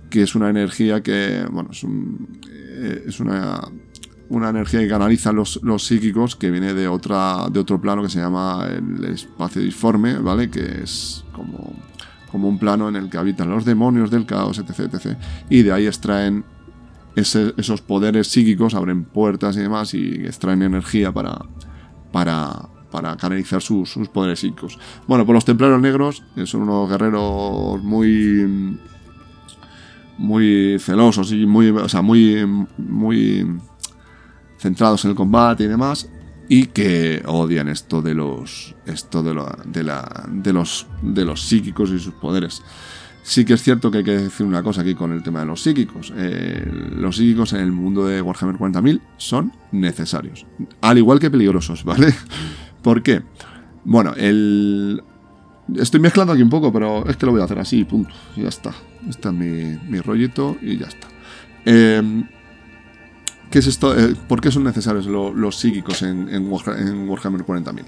[0.09, 3.59] que es una energía que, bueno, es, eh, es una,
[4.29, 8.09] una energía que canaliza los, los, psíquicos que viene de, otra, de otro plano que
[8.09, 10.49] se llama el espacio disforme, ¿vale?
[10.49, 11.75] Que es como
[12.33, 14.91] como un plano en el que habitan los demonios del caos, etc.
[14.91, 15.17] etc.
[15.51, 16.43] Y de ahí extraen
[17.15, 21.37] esos poderes psíquicos abren puertas y demás y extraen energía para,
[22.11, 24.79] para, para canalizar sus, poderes psíquicos.
[25.07, 28.79] Bueno, pues los templarios negros son unos guerreros muy
[30.17, 32.43] muy celosos y muy, o sea, muy,
[32.79, 33.45] muy
[34.57, 36.09] centrados en el combate y demás
[36.49, 39.33] y que odian esto de los esto de,
[39.65, 42.61] de, la, de los de los psíquicos y sus poderes.
[43.23, 45.45] Sí que es cierto que hay que decir una cosa aquí con el tema de
[45.45, 46.11] los psíquicos.
[46.15, 50.45] Eh, los psíquicos en el mundo de Warhammer 40.000 son necesarios.
[50.81, 52.13] Al igual que peligrosos, ¿vale?
[52.81, 53.23] ¿Por qué?
[53.85, 55.01] Bueno, el...
[55.75, 58.13] Estoy mezclando aquí un poco, pero es que lo voy a hacer así, punto.
[58.35, 58.73] Ya está.
[59.07, 61.07] Este es mi, rollito y ya está.
[61.63, 62.27] Em,
[63.59, 67.83] Eh, ¿Por qué son necesarios los psíquicos en, Warhammer 40.000?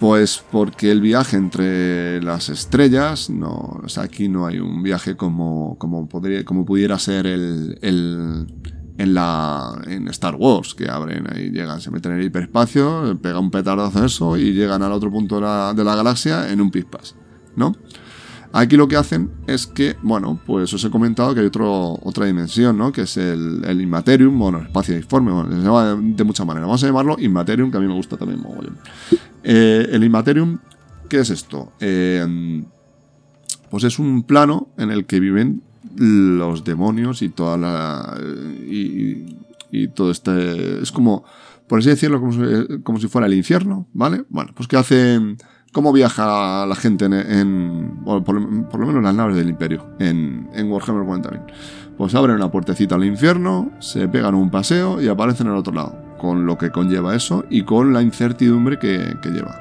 [0.00, 5.76] Pues porque el viaje entre las estrellas, o sea, aquí no hay un viaje como,
[5.78, 11.80] como, podría, como pudiera ser el, en, la, en Star Wars, que abren ahí, llegan,
[11.80, 15.42] se meten en el hiperespacio, pega un petardazo eso y llegan al otro punto de
[15.42, 17.16] la, de la galaxia en un pispas,
[17.56, 17.74] ¿no?
[18.52, 22.24] Aquí lo que hacen es que, bueno, pues os he comentado que hay otro, otra
[22.24, 22.92] dimensión, ¿no?
[22.92, 26.66] Que es el, el Immaterium, bueno, espacio informe, bueno, se llama de, muchas maneras.
[26.66, 28.40] Vamos a llamarlo Immaterium, que a mí me gusta también
[29.44, 30.58] eh, el Immaterium,
[31.08, 31.72] ¿qué es esto?
[31.80, 32.64] Eh,
[33.70, 35.62] pues es un plano en el que viven
[35.96, 38.18] los demonios y toda la.
[38.66, 39.36] y,
[39.70, 40.82] y todo este.
[40.82, 41.24] Es como,
[41.66, 42.32] por así decirlo, como
[42.82, 44.24] como si fuera el infierno, ¿vale?
[44.28, 45.36] Bueno, pues que hacen
[45.78, 51.06] cómo viaja la gente en, por, lo menos las naves del imperio en, en Warhammer
[51.06, 51.40] 40.000.
[51.96, 55.96] Pues abren una puertecita al infierno, se pegan un paseo y aparecen al otro lado,
[56.18, 59.60] con lo que conlleva eso y con la incertidumbre que, lleva.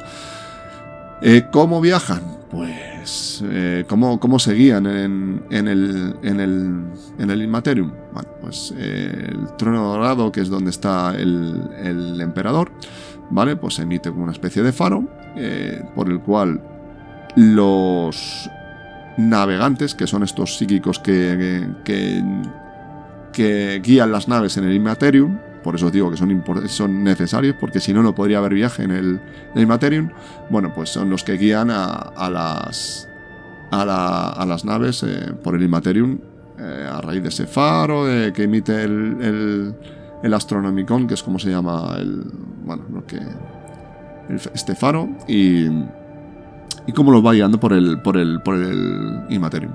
[1.22, 2.24] Eh, ¿Cómo viajan?
[2.50, 6.84] Pues, eh, ¿cómo, ¿cómo, se guían en, el, en, el,
[7.20, 7.92] en el Immaterium?
[8.12, 12.72] Bueno, pues eh, el trono dorado, que es donde está el, el emperador,
[13.30, 13.56] ¿vale?
[13.56, 15.08] Pues emite como una especie de faro
[15.40, 16.62] eh, por el cual
[17.36, 18.50] los
[19.18, 21.68] navegantes, que son estos psíquicos que,
[23.34, 27.80] que, guían las naves en el Immaterium, por eso digo que son, son necesarios, porque
[27.80, 29.20] si no, no podría haber viaje en el,
[29.56, 30.10] Immaterium,
[30.50, 33.08] bueno, pues son los que guían a, las,
[33.72, 36.18] a, las naves eh, por el Immaterium
[36.58, 39.76] eh, a raíz de ese faro que emite el, el,
[40.24, 42.24] el Astronomicon, que es como se llama el,
[42.66, 43.20] bueno, lo que
[44.76, 49.74] faro y, y cómo lo va guiando por el, por el, por el Immaterium.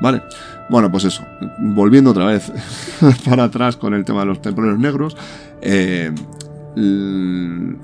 [0.00, 0.22] Vale,
[0.68, 1.22] bueno, pues eso,
[1.58, 2.52] volviendo otra vez
[3.24, 5.16] para atrás con el tema de los templarios negros,
[5.60, 6.12] eh,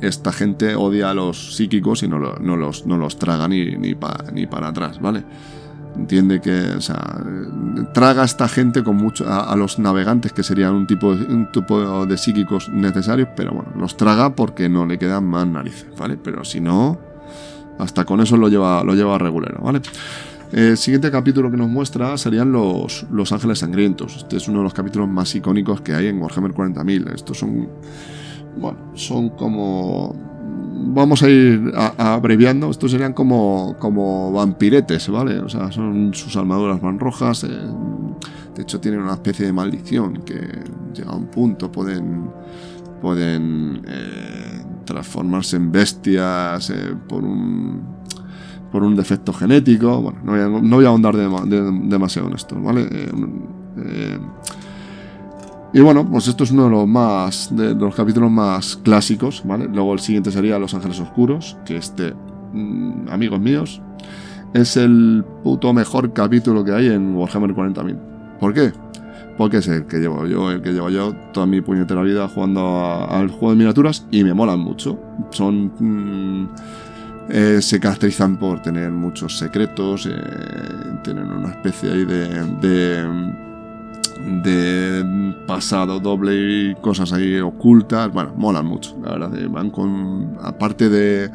[0.00, 3.94] esta gente odia a los psíquicos y no, no, los, no los traga ni, ni,
[4.32, 5.24] ni para atrás, ¿vale?
[5.96, 7.20] Entiende que, o sea,
[7.92, 12.68] traga a esta gente con mucho, a, los navegantes que serían un tipo, de, psíquicos
[12.68, 16.16] necesarios, pero bueno, los traga porque no le quedan más narices, ¿vale?
[16.16, 16.98] Pero si no,
[17.78, 19.80] hasta con eso lo lleva, lo lleva regulero, ¿vale?
[20.52, 24.16] El siguiente capítulo que nos muestra serían los, los Ángeles Sangrientos.
[24.16, 27.14] Este es uno de los capítulos más icónicos que hay en Warhammer 40.000.
[27.14, 27.68] Estos son,
[28.56, 30.37] bueno, son como
[30.78, 35.38] vamos a ir abreviando, estos serían como, como vampiretes, ¿vale?
[35.40, 37.44] O sea, son sus armaduras van rojas.
[37.44, 37.48] Eh,
[38.54, 40.40] de hecho, tienen una especie de maldición que
[40.94, 42.30] llega a un punto, pueden,
[43.00, 47.98] pueden eh, transformarse en bestias eh, por un
[48.70, 50.02] por un defecto genético.
[50.02, 52.86] Bueno, no voy a, no voy a ahondar demasiado en esto, ¿vale?
[55.72, 59.68] Y bueno, pues esto es uno de los más de los capítulos más clásicos, ¿vale?
[59.68, 62.14] Luego el siguiente sería Los Ángeles Oscuros, que este,
[62.52, 63.82] mm, amigos míos,
[64.54, 67.98] es el puto mejor capítulo que hay en Warhammer 40.000.
[68.40, 68.72] ¿Por qué?
[69.36, 73.06] Porque es el que llevo yo, el que llevo yo toda mi puñetera vida jugando
[73.08, 74.98] al juego de miniaturas y me molan mucho.
[75.30, 75.72] Son...
[75.78, 76.48] Mm,
[77.30, 80.18] eh, se caracterizan por tener muchos secretos, eh,
[81.04, 83.47] tener una especie ahí de de
[85.46, 88.12] pasado doble y cosas ahí ocultas.
[88.12, 89.38] Bueno, molan mucho, la verdad.
[89.38, 90.36] Eh, van con.
[90.42, 91.30] Aparte de,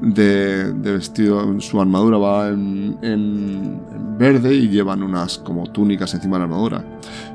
[0.00, 3.80] de, vestido, su armadura va en,
[4.18, 6.84] verde y llevan unas como túnicas encima de la armadura.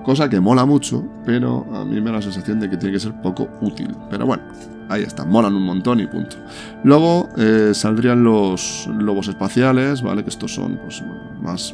[0.03, 2.99] Cosa que mola mucho, pero a mí me da la sensación de que tiene que
[2.99, 3.95] ser poco útil.
[4.09, 4.43] Pero bueno,
[4.89, 6.37] ahí está, molan un montón y punto.
[6.83, 10.23] Luego eh, saldrían los lobos espaciales, ¿vale?
[10.23, 11.03] Que estos son pues,
[11.41, 11.73] más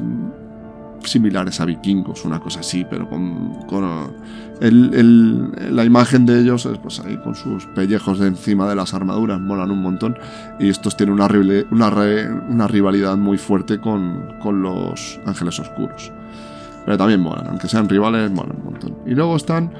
[1.03, 3.53] similares a vikingos, una cosa así, pero con,
[4.59, 9.71] la imagen de ellos, pues ahí con sus pellejos de encima de las armaduras, molan
[9.71, 10.17] un montón.
[10.59, 11.27] Y estos tienen una,
[11.71, 16.11] una, rivalidad muy fuerte con, los ángeles oscuros.
[16.85, 18.97] Pero también molan, aunque sean rivales, molan un montón.
[19.05, 19.71] Y luego están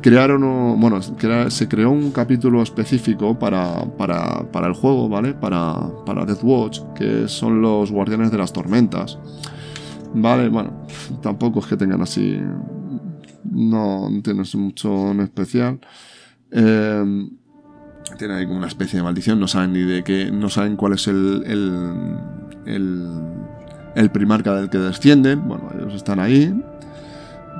[0.00, 5.34] crearon, bueno, se creó un capítulo específico para, para, el juego, ¿vale?
[5.34, 5.74] Para,
[6.06, 9.18] para Death Watch, que son los guardianes de las tormentas.
[10.14, 10.86] Vale, bueno,
[11.22, 12.38] tampoco es que tengan así,
[13.44, 15.80] no, tienes mucho en especial.
[16.50, 17.28] Eh,
[18.18, 20.94] tienen ahí como una especie de maldición, no saben ni de qué, no saben cuál
[20.94, 22.16] es el, el,
[22.66, 23.08] el,
[23.94, 25.48] el primarca del que descienden.
[25.48, 26.54] Bueno, ellos están ahí,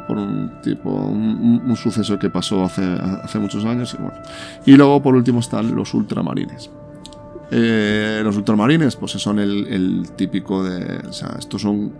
[0.06, 2.82] por un tipo, un, suceso que pasó hace,
[3.22, 3.96] hace muchos años.
[4.66, 6.70] Y, y luego, por último, están los ultramarines.
[7.54, 11.06] Eh, los ultramarines, pues son el, típico de.
[11.06, 11.92] O sea, estos son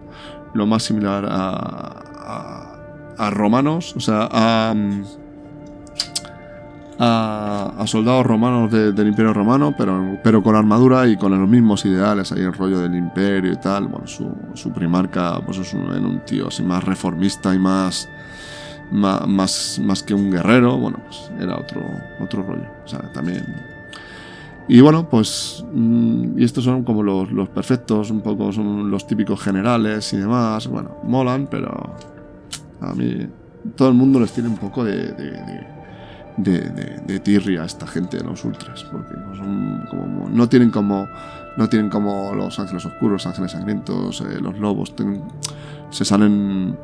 [0.54, 2.74] lo más similar a,
[3.18, 4.74] a, romanos, o sea, a
[6.98, 12.30] a, soldados romanos del Imperio Romano, pero, pero con armadura y con los mismos ideales,
[12.32, 13.88] ahí el rollo del imperio y tal.
[13.88, 18.08] Bueno, su, primarca pues es un, tío así más reformista y más,
[18.90, 20.78] más, más, que un guerrero.
[20.78, 21.82] Bueno, pues era otro,
[22.20, 22.68] otro rollo.
[22.84, 23.71] O sea, también...
[24.68, 25.64] Y bueno, pues...
[25.72, 30.18] Mm, y estos son como los, los perfectos, un poco son los típicos generales y
[30.18, 30.66] demás.
[30.68, 31.94] Bueno, molan, pero
[32.80, 33.26] a mí
[33.76, 35.14] todo el mundo les tiene un poco de
[36.36, 41.06] de, de, tirria a esta gente de los ultras, porque son como, no tienen como
[41.56, 44.94] no tienen como los ángeles oscuros, ángeles sangrientos, eh, los lobos,
[45.90, 46.76] se salen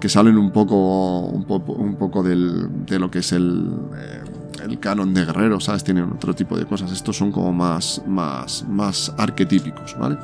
[0.00, 4.20] que salen un poco un, un poco del, de lo que es el, eh,
[4.64, 5.84] el canon de guerreros, ¿sabes?
[5.84, 6.90] Tienen otro tipo de cosas.
[6.92, 10.18] Estos son como más más más arquetípicos, ¿vale?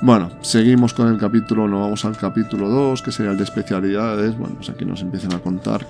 [0.00, 4.38] Bueno, seguimos con el capítulo, nos vamos al capítulo 2, que sería el de especialidades.
[4.38, 5.84] Bueno, pues aquí nos empiezan a contar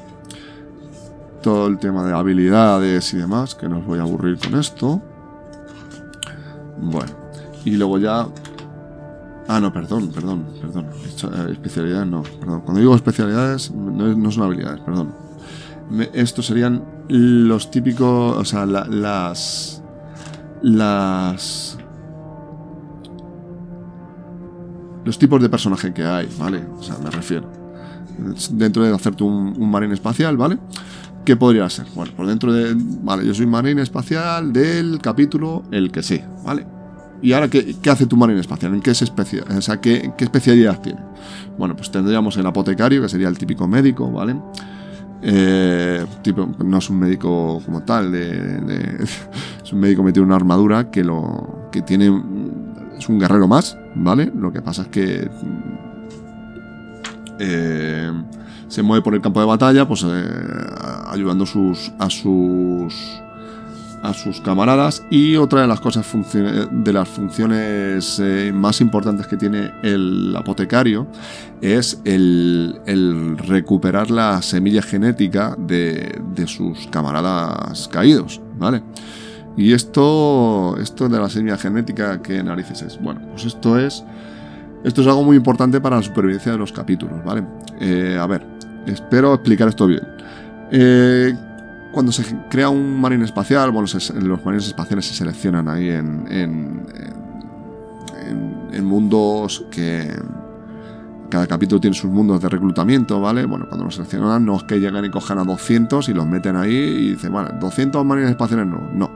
[1.43, 5.03] todo el tema de habilidades y demás, que no os voy a aburrir con esto.
[6.81, 7.13] Bueno,
[7.65, 8.27] y luego ya...
[9.47, 10.87] Ah, no, perdón, perdón, perdón.
[10.87, 12.61] Eh, especialidades no, perdón.
[12.63, 15.15] Cuando digo especialidades, no, son habilidades, perdón.
[16.13, 19.83] Estos serían los típicos, o sea, las...
[20.63, 21.79] Las...
[25.05, 26.65] Los tipos de personaje que hay, ¿vale?
[26.79, 27.51] O sea, me refiero.
[28.51, 30.59] Dentro de hacerte un, un marín espacial, ¿vale?
[31.29, 31.85] ¿Qué podría ser?
[31.95, 32.75] Bueno, por dentro de.
[32.75, 36.67] Vale, yo soy marine espacial del capítulo El que sé, ¿vale?
[37.21, 38.73] ¿Y ahora qué, hace tu marine espacial?
[38.73, 39.45] ¿En qué es especial?
[39.55, 41.01] O sea, ¿qué, especialidad tiene?
[41.59, 44.41] Bueno, pues tendríamos el apotecario, que sería el típico médico, ¿vale?
[45.21, 50.91] Eh, tipo, no es un médico como tal, es un médico metido en una armadura
[50.91, 52.07] que lo que tiene
[52.97, 54.31] es un guerrero más, ¿vale?
[54.35, 55.31] Lo que pasa es que
[57.41, 58.13] eh,
[58.69, 60.25] se mueve por el campo de batalla, pues eh,
[61.07, 63.23] ayudando sus, a sus
[64.03, 66.07] a sus camaradas y otra de las cosas
[66.71, 71.07] de las funciones eh, más importantes que tiene el apotecario
[71.61, 72.79] es el,
[73.47, 78.83] recuperar la semilla genética de, de, sus camaradas caídos, ¿vale?
[79.57, 83.01] Y esto, esto de la semilla genética, ¿qué narices es?
[83.01, 84.05] Bueno, pues esto es,
[84.85, 87.45] esto es algo muy importante para la supervivencia de los capítulos, ¿vale?
[87.81, 90.03] Eh, a ver, Espero explicar esto bien.
[90.71, 91.35] Eh,
[91.93, 93.89] cuando se crea un marine espacial, bueno,
[94.21, 96.87] los marines espaciales se seleccionan ahí en, en,
[98.73, 100.13] en, mundos que
[101.31, 103.45] cada capítulo tiene sus mundos de reclutamiento, ¿vale?
[103.47, 106.57] Bueno, cuando los seleccionan no es que llegan y cojan a 200 y los meten
[106.57, 109.11] ahí y dicen, vale, 200 marines espaciales no, no.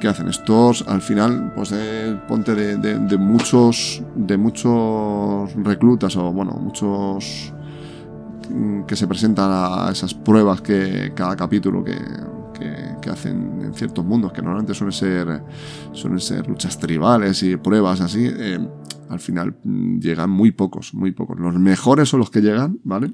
[0.00, 0.28] ¿Qué hacen?
[0.28, 7.52] Estos al final, pues eh, ponte de, de, muchos de muchos reclutas o bueno, muchos
[8.86, 11.96] que se presentan a esas pruebas que cada capítulo que,
[13.00, 15.42] que, hacen en ciertos mundos, que normalmente suelen ser,
[15.92, 18.58] suelen ser luchas tribales y pruebas así, eh,
[19.08, 21.38] al final mm, llegan muy pocos, muy pocos.
[21.38, 23.12] Los mejores son los que llegan, ¿vale?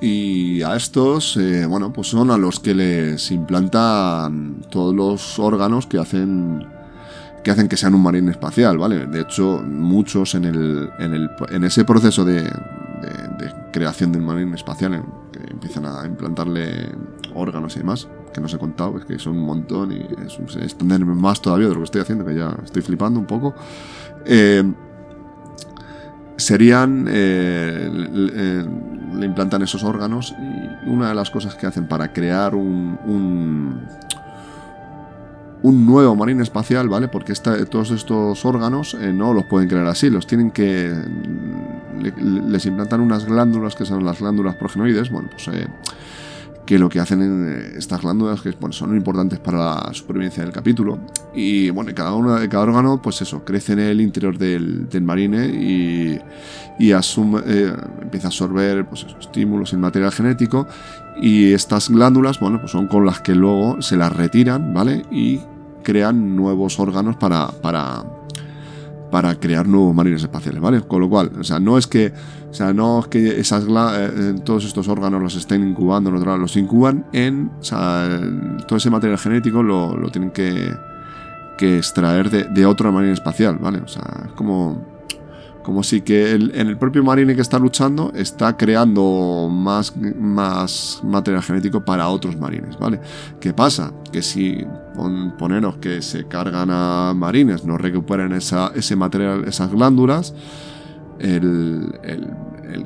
[0.00, 5.86] Y a estos, eh, bueno, pues son a los que les implantan todos los órganos
[5.86, 6.64] que hacen
[7.42, 9.06] que hacen que sean un marín espacial, ¿vale?
[9.06, 14.54] De hecho, muchos en, el, en, el, en ese proceso de, de, creación del marine
[14.54, 15.02] espacial,
[15.32, 16.90] que empiezan a implantarle
[17.34, 20.56] órganos y demás, que no os he contado, es que son un montón y es,
[20.56, 23.54] extenderme más todavía de lo que estoy haciendo, que ya estoy flipando un poco.
[24.24, 24.64] Eh,
[26.36, 27.90] serían, eh,
[29.14, 33.80] le, implantan esos órganos y una de las cosas que hacen para crear un un
[35.62, 37.08] nuevo marine espacial, ¿vale?
[37.08, 37.32] Porque
[37.70, 40.94] todos estos órganos eh, no los pueden crear así, los tienen que...
[42.00, 45.48] les implantan unas glándulas que son las glándulas progenoides, bueno, pues...
[45.48, 45.66] Eh,
[46.68, 50.42] que lo que hacen en eh, estas glándulas que bueno, son importantes para la supervivencia
[50.42, 50.98] del capítulo.
[51.34, 56.20] Y bueno, cada, uno, cada órgano, pues eso, crece en el interior del, marine y,
[56.78, 60.66] y asume, eh, empieza a absorber pues estímulos en material genético.
[61.22, 65.06] Y estas glándulas, bueno, pues son con las que luego se las retiran, ¿vale?
[65.10, 65.40] Y
[65.82, 68.04] crean nuevos órganos para, para,
[69.10, 70.80] para crear nuevos marines espaciales, ¿vale?
[70.82, 72.12] Con lo cual, o sea, no es que,
[72.50, 77.06] o sea, no es que esas eh, todos estos órganos los estén incubando, los incuban
[77.12, 78.20] en, o sea,
[78.66, 80.72] todo ese material genético lo, lo tienen que,
[81.56, 83.78] que extraer de, de, otro marine espacial, ¿vale?
[83.78, 84.97] O sea, es como
[85.68, 91.42] como si que en el propio marine que está luchando está creando más, más material
[91.42, 92.98] genético para otros marines, ¿vale?
[93.38, 93.92] ¿Qué pasa?
[94.10, 94.64] Que si
[95.38, 100.32] poneros que se cargan a marines, no recuperen esa, ese material, esas glándulas,
[101.18, 101.92] el,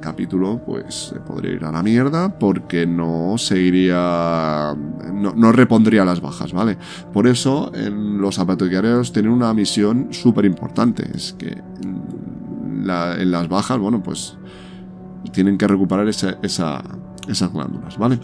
[0.01, 4.75] capítulo pues se podría ir a la mierda porque no seguiría
[5.13, 6.77] no, no repondría las bajas vale
[7.13, 11.63] por eso en los apatoqueareos tienen una misión súper importante es que
[12.89, 14.37] en las bajas, bueno, pues
[15.33, 18.19] tienen que recuperar esa, esas glándulas, ¿vale?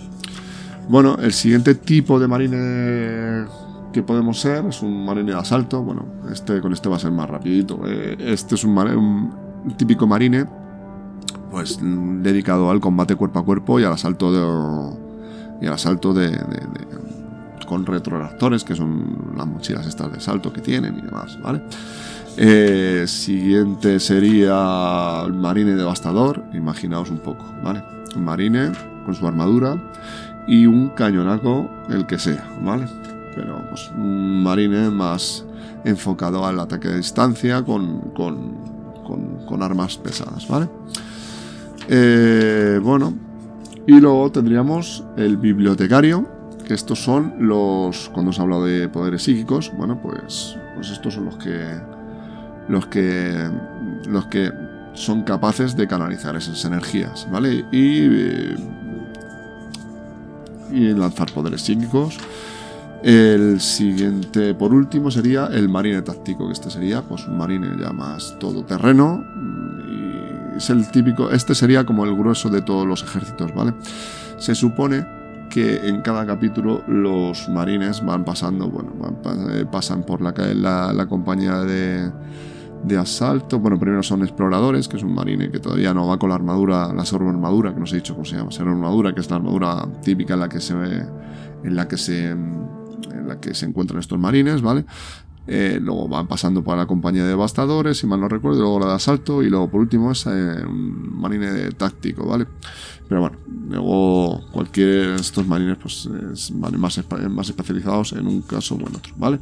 [0.88, 3.46] Bueno, el siguiente tipo de marine
[3.92, 5.82] que podemos ser es un marine de asalto.
[5.82, 7.80] Bueno, este con este va a ser más rapidito.
[7.86, 9.32] Eh, este es un,
[9.76, 10.46] típico marine,
[11.50, 14.96] pues dedicado al combate cuerpo a cuerpo y al asalto de
[15.60, 16.30] y al asalto de,
[17.66, 21.62] con retroreactores, que son las mochilas estas de salto que tienen y demás, ¿vale?
[22.40, 27.82] Eh, siguiente sería el marine devastador, imaginaos un poco, ¿vale?
[28.14, 28.70] Un marine
[29.04, 29.76] con su armadura
[30.46, 32.86] y un cañonaco, el que sea, ¿vale?
[33.34, 35.44] Pero pues, un marine más
[35.84, 40.68] enfocado al ataque de distancia con, con, armas pesadas, ¿vale?
[41.88, 43.14] Eh, bueno,
[43.84, 46.24] y luego tendríamos el bibliotecario,
[46.64, 51.24] que estos son los, cuando os hablo de poderes psíquicos, bueno, pues, pues estos son
[51.24, 51.97] los que
[52.68, 53.50] los que,
[54.06, 54.52] los que
[54.94, 57.64] son capaces de canalizar esas energías, ¿vale?
[57.70, 58.56] Y, eh,
[60.70, 62.18] y lanzar poderes psíquicos.
[63.02, 67.92] El siguiente, por último, sería el marine táctico, que este sería pues un marine ya
[67.92, 69.24] más todoterreno.
[69.88, 73.74] Y es el típico, este sería como el grueso de todos los ejércitos, ¿vale?
[74.38, 75.06] Se supone
[75.48, 78.92] que en cada capítulo los marines van pasando, bueno,
[79.52, 82.10] eh, pasan por la, la, la compañía de,
[82.84, 83.58] de asalto.
[83.58, 86.92] Bueno, primero son exploradores, que es un marine que todavía no va con la armadura,
[86.92, 90.34] la armadura, que no sé dicho cómo se llama, armadura, que es la armadura típica
[90.34, 91.06] en la que se ve,
[91.64, 94.84] en la que se, en la que se encuentran estos marines, ¿vale?
[95.50, 98.88] Eh, luego van pasando por la compañía de devastadores, si mal no recuerdo, luego la
[98.88, 102.46] de asalto y luego por último es eh, un marine táctico, ¿vale?
[103.08, 103.38] Pero bueno,
[103.70, 106.98] luego cualquier de estos marines pues es más,
[107.30, 109.38] más especializados en un caso o en otro, ¿vale?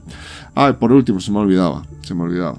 [0.55, 2.57] Ah, por último, se me olvidaba, se me olvidaba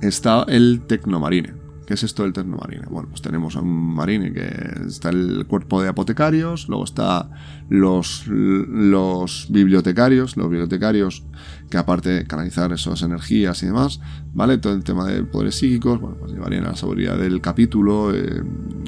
[0.00, 1.54] está el Tecnomarine.
[1.90, 2.86] ¿Qué es esto del Tecnomarine?
[2.88, 4.48] Bueno, pues tenemos a un marine que
[4.86, 7.30] está el cuerpo de apotecarios, luego está
[7.68, 11.24] los, los bibliotecarios, los bibliotecarios
[11.68, 14.00] que aparte de canalizar esas energías y demás,
[14.32, 14.58] ¿vale?
[14.58, 18.40] Todo el tema de poderes psíquicos, bueno, pues llevarían a la seguridad del capítulo, eh,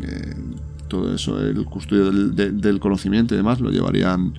[0.05, 0.35] eh,
[0.87, 4.35] todo eso, el custodio del, conocimiento y demás, lo llevarían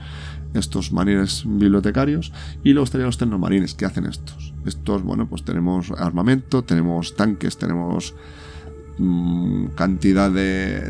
[0.54, 2.32] estos marines bibliotecarios
[2.64, 4.53] y luego estarían los tecnomarines que hacen estos.
[4.66, 8.14] Estos, bueno, pues tenemos armamento, tenemos tanques, tenemos
[8.98, 10.90] mm, cantidad de,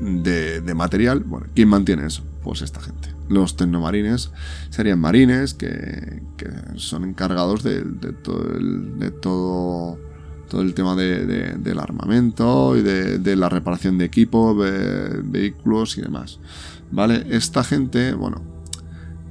[0.00, 1.20] de, de, material.
[1.24, 2.22] Bueno, ¿quién mantiene eso?
[2.42, 3.08] Pues esta gente.
[3.28, 4.30] Los tecnomarines
[4.70, 7.82] serían marines que, que son encargados de,
[8.22, 9.98] todo el, de todo
[10.52, 11.26] el tema de,
[11.56, 16.38] del armamento y de, la reparación de equipo, vehículos y demás.
[16.92, 17.26] ¿Vale?
[17.30, 18.55] Esta gente, bueno,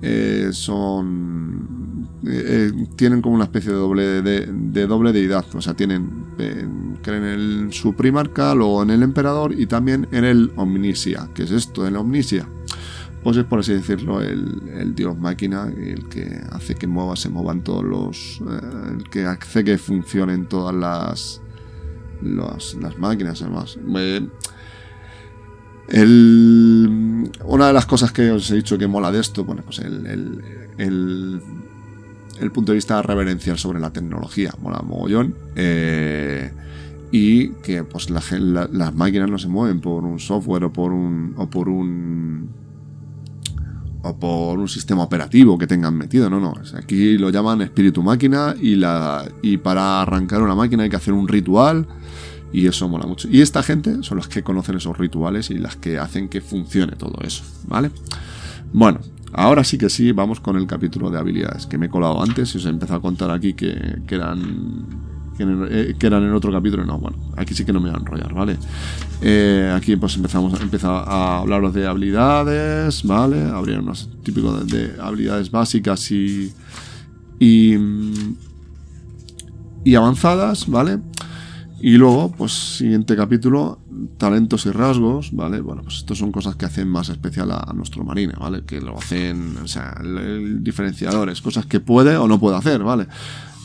[0.08, 2.08] eh, son.
[2.28, 5.46] Eh, eh, tienen como una especie de doble, de, doble deidad.
[5.56, 6.26] O sea, tienen.
[7.02, 11.30] creen en su primarca, luego en el emperador y también en el omnisia.
[11.34, 11.88] ¿Qué es esto?
[11.88, 12.48] El omnisia.
[13.24, 17.64] Pues es por así decirlo el, dios máquina, el que hace que mueva, se muevan
[17.64, 18.42] todos los.
[18.96, 21.42] el que hace que funcionen todas las.
[22.22, 23.80] las máquinas, además.
[25.88, 29.80] El, una de las cosas que os he dicho que mola de esto, bueno, pues
[29.80, 30.42] el,
[30.78, 31.42] el,
[32.52, 35.36] punto de vista reverencial sobre la tecnología, mola mogollón.
[35.56, 36.52] Eh,
[37.12, 41.50] y que pues las máquinas no se mueven por un software o por un o
[41.50, 42.50] por un
[44.02, 46.54] o por un sistema operativo que tengan metido, no, no.
[46.78, 51.14] Aquí lo llaman espíritu máquina y la y para arrancar una máquina hay que hacer
[51.14, 51.88] un ritual
[52.56, 53.28] Y eso mola mucho.
[53.30, 56.94] Y esta gente son las que conocen esos rituales y las que hacen que funcione
[56.94, 57.92] todo eso, ¿vale?
[58.72, 59.02] Bueno,
[59.34, 62.56] ahora sí que sí, vamos con el capítulo de habilidades, que me he colado antes
[62.56, 64.86] y os he empezado a contar aquí que, que eran
[65.38, 66.86] que, eran en otro capítulo.
[66.86, 68.56] No, bueno, aquí sí que no me voy a enrollar, ¿vale?
[69.22, 73.44] Eh, aquí pues empezamos empieza a hablaros de habilidades, ¿vale?
[73.44, 76.54] Habría unos típicos de, habilidades básicas y,
[77.38, 77.76] y,
[79.84, 81.00] y avanzadas, ¿vale?
[81.86, 83.78] Y luego, pues siguiente capítulo,
[84.18, 85.62] talentos y rasgos, ¿vale?
[85.62, 88.64] Bueno, pues estas son cosas que hacen más especial a, nuestro marine, ¿vale?
[88.66, 93.06] Que lo hacen, o sea, el, diferenciadores, cosas que puede o no puede hacer, ¿vale?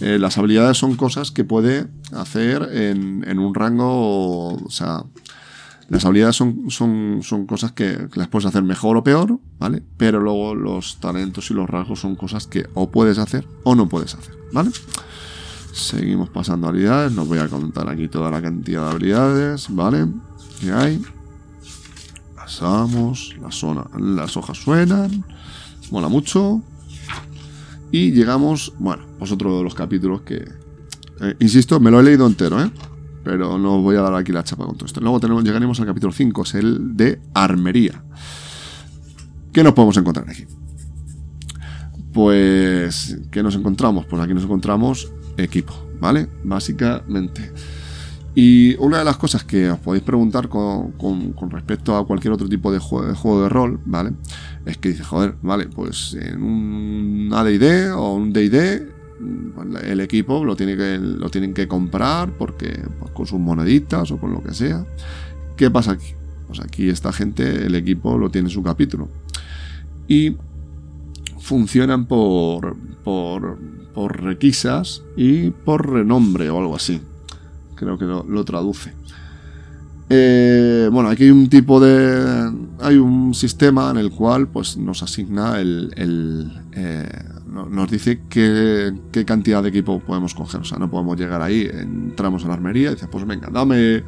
[0.03, 5.03] Eh, las habilidades son cosas que puede hacer en, un rango, o sea,
[5.89, 9.83] las habilidades son, son, son cosas que, las puedes hacer mejor o peor, ¿vale?
[9.97, 13.89] Pero luego los talentos y los rasgos son cosas que o puedes hacer o no
[13.89, 14.73] puedes hacer, ¿vale?
[15.73, 20.07] Seguimos pasando habilidades, no voy a contar aquí toda la cantidad de habilidades, ¿vale?
[20.61, 21.03] Que hay.
[22.35, 25.25] Pasamos, la zona, las hojas suenan,
[25.91, 26.63] mola mucho.
[27.93, 30.45] Y llegamos, bueno, pues otro de los capítulos que,
[31.21, 32.71] eh, insisto, me lo he leído entero, ¿eh?
[33.23, 35.01] Pero no voy a dar aquí la chapa con todo esto.
[35.01, 38.03] Luego tenemos, llegaremos al capítulo 5, es el de armería.
[39.53, 40.47] ¿Qué nos podemos encontrar aquí?
[42.13, 44.07] Pues, ¿qué nos encontramos?
[44.07, 46.29] Pues aquí nos encontramos equipo, ¿vale?
[46.45, 47.53] Básicamente.
[48.35, 50.93] Y una de las cosas que os podéis preguntar con,
[51.51, 54.13] respecto a cualquier otro tipo de juego, de rol, ¿vale?
[54.65, 58.89] Es que dice, joder, vale, pues en un ADD o un DD,
[59.85, 64.19] el equipo lo, tiene que, lo tienen que comprar porque pues, con sus moneditas o
[64.19, 64.87] con lo que sea.
[65.57, 66.15] ¿Qué pasa aquí?
[66.47, 69.09] Pues aquí esta gente, el equipo lo tiene su capítulo.
[70.07, 70.37] Y
[71.39, 73.59] funcionan por, por,
[73.95, 77.01] por requisas y por renombre o algo así
[77.81, 78.93] creo que lo, traduce.
[80.11, 82.53] Eh, bueno, aquí hay un tipo de.
[82.81, 86.53] Hay un sistema en el cual pues, nos asigna el.
[86.73, 87.09] Eh,
[87.71, 88.93] nos dice qué,
[89.27, 90.61] cantidad de equipo podemos coger.
[90.61, 94.05] O sea, no podemos llegar ahí, entramos a la armería y dices, pues venga, dame.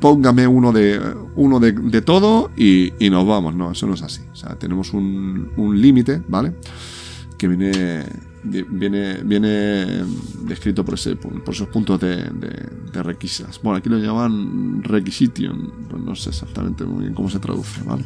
[0.00, 1.00] póngame uno de.
[1.36, 3.54] uno de, todo y, nos vamos.
[3.54, 4.22] No, eso no es así.
[4.32, 6.54] O sea, tenemos un, un límite, ¿vale?
[7.38, 8.04] Que viene
[8.44, 10.04] viene, viene
[10.42, 13.60] descrito por, ese, por esos puntos de, de, requisas.
[13.62, 18.04] Bueno, aquí lo llaman requisition, pues no sé exactamente muy bien cómo se traduce, ¿vale?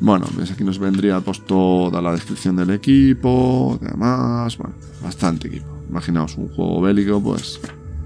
[0.00, 5.66] Bueno, pues aquí nos vendría pues toda la descripción del equipo, demás, bueno, bastante equipo.
[5.90, 7.60] Imaginaos un juego bélico, pues,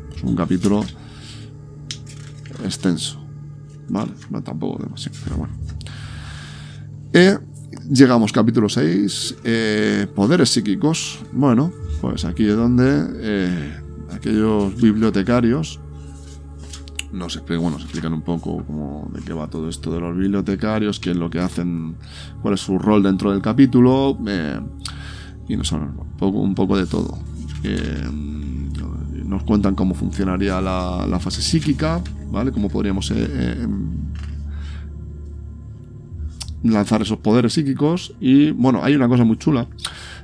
[0.08, 0.84] pues un capítulo
[2.64, 3.24] extenso,
[3.88, 4.12] ¿vale?
[4.30, 5.54] No tampoco demasiado, pero bueno.
[7.12, 7.38] Eh,
[7.90, 11.18] Llegamos capítulo 6, eh, poderes psíquicos.
[11.32, 11.70] Bueno,
[12.00, 13.78] pues aquí es donde eh,
[14.10, 15.80] aquellos bibliotecarios
[17.12, 20.98] nos explican, bueno, explican un poco cómo, de qué va todo esto de los bibliotecarios,
[20.98, 21.96] qué es lo que hacen,
[22.40, 24.60] cuál es su rol dentro del capítulo, eh,
[25.48, 27.18] y nos hablan un poco, de todo.
[29.26, 32.50] nos cuentan cómo funcionaría la, fase psíquica, ¿vale?
[32.50, 33.12] Cómo podríamos
[36.64, 38.14] lanzar esos poderes psíquicos.
[38.20, 39.68] Y bueno, hay una cosa muy chula.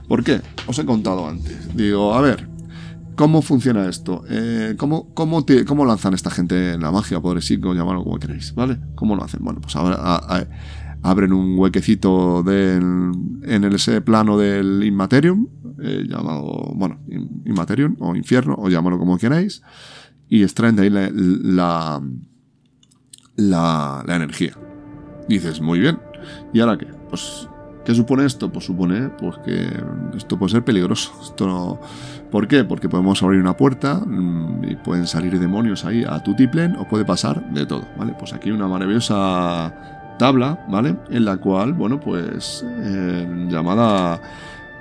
[0.08, 0.40] ¿Por qué?
[0.66, 1.76] Os he contado antes.
[1.76, 2.48] Digo, a ver,
[3.14, 4.24] ¿cómo funciona esto?
[4.28, 8.54] Eh, ¿cómo, cómo, ¿Cómo lanzan esta gente la magia, poderes psíquicos, llamarlo como queréis?
[8.54, 8.78] ¿Vale?
[8.96, 9.44] ¿Cómo lo hacen?
[9.44, 10.48] Bueno, pues ahora
[11.02, 15.46] abren un huequecito en ese plano del Inmaterium,
[15.82, 16.98] eh, llamado, bueno,
[17.46, 19.62] Inmaterium o Infierno, o llamarlo como queráis,
[20.28, 22.02] y extraen de ahí la,
[23.36, 24.58] la, la energía.
[25.28, 25.98] Dices, muy bien,
[26.52, 26.86] ¿Y ahora qué?
[27.08, 27.48] Pues,
[27.84, 28.50] ¿qué supone esto?
[28.50, 29.68] Pues supone pues, que
[30.16, 31.12] esto puede ser peligroso.
[31.22, 31.80] Esto no...
[32.30, 32.62] ¿Por qué?
[32.62, 36.86] Porque podemos abrir una puerta mm, y pueden salir demonios ahí a tu tiplen o
[36.86, 38.14] puede pasar de todo, ¿vale?
[38.18, 40.96] Pues aquí una maravillosa tabla, ¿vale?
[41.10, 44.20] En la cual, bueno, pues eh, llamada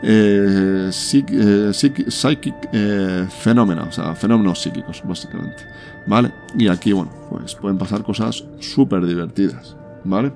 [0.01, 5.63] eh, eh, psychic eh, fenómeno, o sea, fenómenos psíquicos, básicamente,
[6.07, 6.31] ¿vale?
[6.57, 9.75] Y aquí, bueno, pues pueden pasar cosas súper divertidas,
[10.05, 10.31] ¿vale?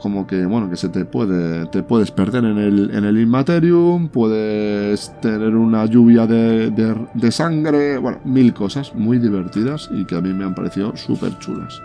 [0.00, 4.08] Como que bueno que se te puede te puedes perder en el en el Inmaterium
[4.08, 10.20] puedes tener una lluvia de, de, sangre bueno mil cosas muy divertidas y que a
[10.20, 11.80] mí me han parecido súper chulas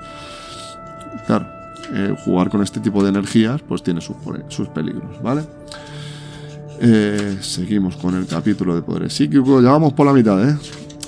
[1.26, 1.48] claro
[1.94, 5.42] eh, jugar con este tipo de energías pues tiene sus, sus peligros vale
[6.82, 9.62] eh, seguimos con el capítulo de poderes psíquicos.
[9.62, 10.56] Ya vamos por la mitad eh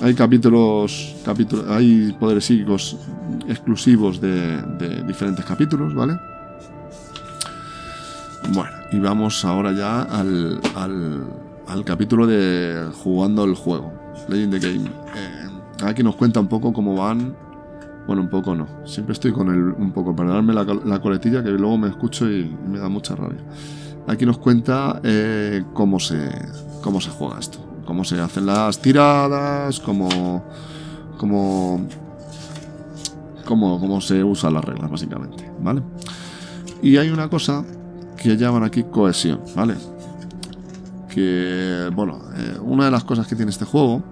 [0.02, 2.98] hay capítulos, capítulos hay poderes psíquicos
[3.48, 6.18] exclusivos de, de diferentes capítulos, ¿vale?
[8.54, 13.94] Bueno, y vamos ahora ya al, al, capítulo de jugando el juego,
[14.28, 14.90] Playing the Game.
[15.16, 17.34] Eh, aquí nos cuenta un poco cómo van.
[18.08, 18.68] Bueno, un poco no.
[18.86, 22.54] Siempre estoy con el un poco, perdonadme la, la coletilla que luego me escucho y,
[22.68, 23.40] me da mucha rabia.
[24.08, 26.30] Aquí nos cuenta eh, cómo, se,
[26.82, 27.60] cómo se juega esto.
[27.86, 30.44] Cómo se hacen las tiradas, cómo,
[31.18, 31.88] cómo,
[33.46, 35.50] cómo, cómo se usan las reglas, básicamente.
[35.62, 35.82] ¿Vale?
[36.82, 37.64] Y hay una cosa
[38.22, 39.74] que llaman aquí cohesión, ¿vale?
[41.10, 44.04] Que, bueno, eh, una de las cosas que tiene este juego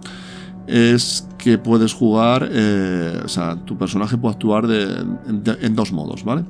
[0.65, 6.43] es que puedes jugar, eh, o sea, tu personaje puede actuar en dos modos, ¿vale?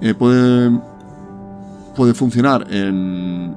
[0.00, 0.76] Eh, puede,
[1.94, 3.56] puede funcionar en,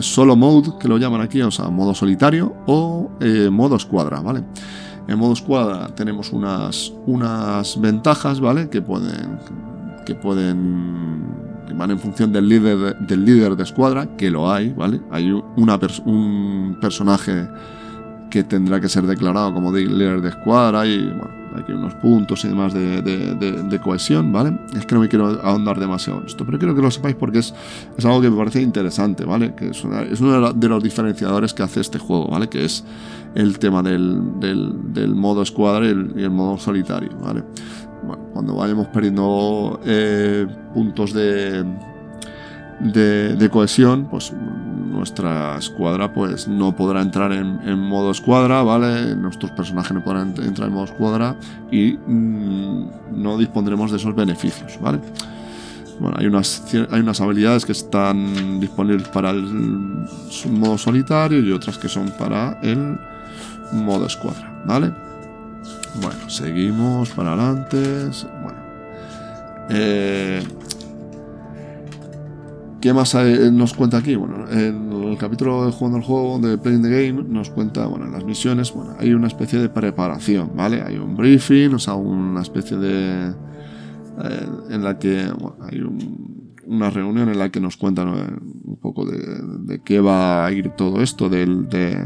[0.00, 3.10] solo mode, que lo llaman aquí, o sea, modo solitario, o
[3.52, 4.42] modo escuadra, ¿vale?
[5.06, 8.68] En modo escuadra tenemos unas, unas ventajas, ¿vale?
[8.68, 9.38] Que pueden,
[10.04, 11.45] que pueden
[11.76, 15.00] van en función del líder, del líder de escuadra, que lo hay, ¿vale?
[15.10, 17.46] Hay un personaje
[18.30, 22.48] que tendrá que ser declarado como líder de escuadra y bueno, hay unos puntos y
[22.48, 24.58] demás de, cohesión, ¿vale?
[24.76, 27.38] Es que no me quiero ahondar demasiado en esto, pero quiero que lo sepáis porque
[27.38, 27.54] es,
[27.96, 29.54] es algo que me parece interesante, ¿vale?
[29.54, 32.48] Que es, uno de los diferenciadores que hace este juego, ¿vale?
[32.48, 32.84] Que es
[33.34, 37.44] el tema del, del, modo escuadra y el, y el modo solitario, ¿vale?
[38.32, 41.64] Cuando vayamos perdiendo eh, puntos de,
[42.80, 49.14] de, cohesión, pues nuestra escuadra pues no podrá entrar en, modo escuadra, ¿vale?
[49.14, 51.36] Nuestros personajes no podrán entrar en modo escuadra
[51.70, 55.00] y mm, no dispondremos de esos beneficios, ¿vale?
[55.98, 59.42] Bueno, hay unas, hay unas habilidades que están disponibles para el
[60.50, 62.98] modo solitario y otras que son para el
[63.72, 65.05] modo escuadra, ¿vale?
[66.00, 68.10] Bueno, seguimos para adelante.
[68.42, 68.58] Bueno.
[69.70, 70.42] Eh,
[72.80, 74.14] ¿Qué más nos cuenta aquí?
[74.14, 78.04] Bueno, en el capítulo de Jugando el Juego, de Playing the Game, nos cuenta, bueno,
[78.04, 80.82] en las misiones, bueno, hay una especie de preparación, ¿vale?
[80.82, 83.30] Hay un briefing, o sea, una especie de...
[83.30, 85.82] Eh, en la que bueno, hay
[86.66, 91.02] una reunión en la que nos cuentan un poco de, qué va a ir todo
[91.02, 91.98] esto, del, de,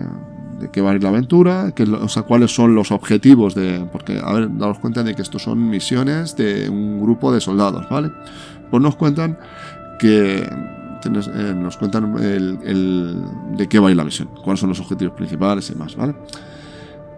[0.60, 3.86] de qué va a ir la aventura, que, o sea, cuáles son los objetivos de...
[3.90, 7.88] Porque, a ver, daros cuenta de que estos son misiones de un grupo de soldados,
[7.88, 8.10] ¿vale?
[8.70, 9.38] Pues nos cuentan
[9.98, 10.46] que...
[11.02, 13.16] Eh, nos cuentan el,
[13.56, 16.14] de qué va a ir la misión, cuáles son los objetivos principales y demás, ¿vale?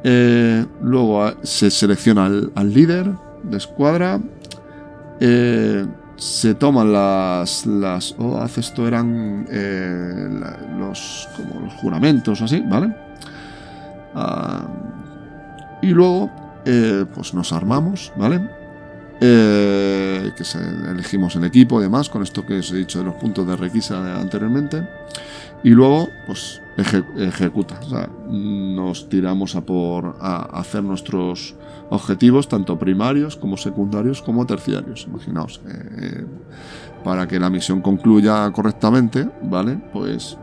[0.05, 3.11] Eh, luego ah, se selecciona al, líder
[3.43, 4.20] de escuadra.
[5.18, 5.84] Eh,
[6.16, 7.66] se toman las.
[7.66, 9.49] las o hace esto eran
[10.78, 12.95] los, como los juramentos o así, ¿vale?
[14.14, 14.66] Ah,
[15.82, 16.30] y luego,
[16.64, 18.48] eh, pues nos armamos, ¿vale?
[19.20, 20.44] Eh, que
[20.90, 23.56] elegimos el equipo y demás, con esto que os he dicho de los puntos de
[23.56, 24.88] requisa anteriormente.
[25.64, 27.78] Y luego, pues ejecuta.
[27.80, 31.54] O sea, nos tiramos a por hacer nuestros
[31.90, 35.06] objetivos, tanto primarios como secundarios como terciarios.
[35.08, 36.26] Imaginaos, eh,
[37.04, 39.78] para que la misión concluya correctamente, ¿vale?
[39.92, 40.36] Pues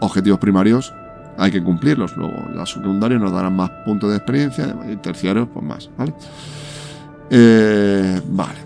[0.00, 0.94] objetivos primarios
[1.38, 2.16] hay que cumplirlos.
[2.16, 6.12] Luego, las secundarios nos darán más puntos de experiencia y terciarios, pues más, ¿vale?
[7.30, 8.58] Eh, vale.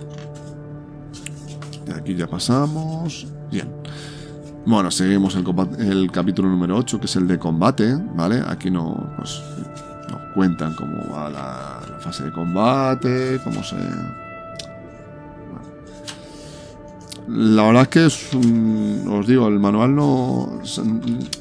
[1.94, 3.26] aquí ya pasamos.
[3.50, 3.68] Bien.
[4.64, 8.42] Bueno, seguimos el, capítulo número 8, que es el de combate, ¿vale?
[8.46, 9.42] Aquí no, pues,
[10.08, 13.76] nos cuentan cómo va la fase de combate, cómo se
[17.28, 18.34] la verdad es que es,
[19.08, 20.60] os digo, el manual no,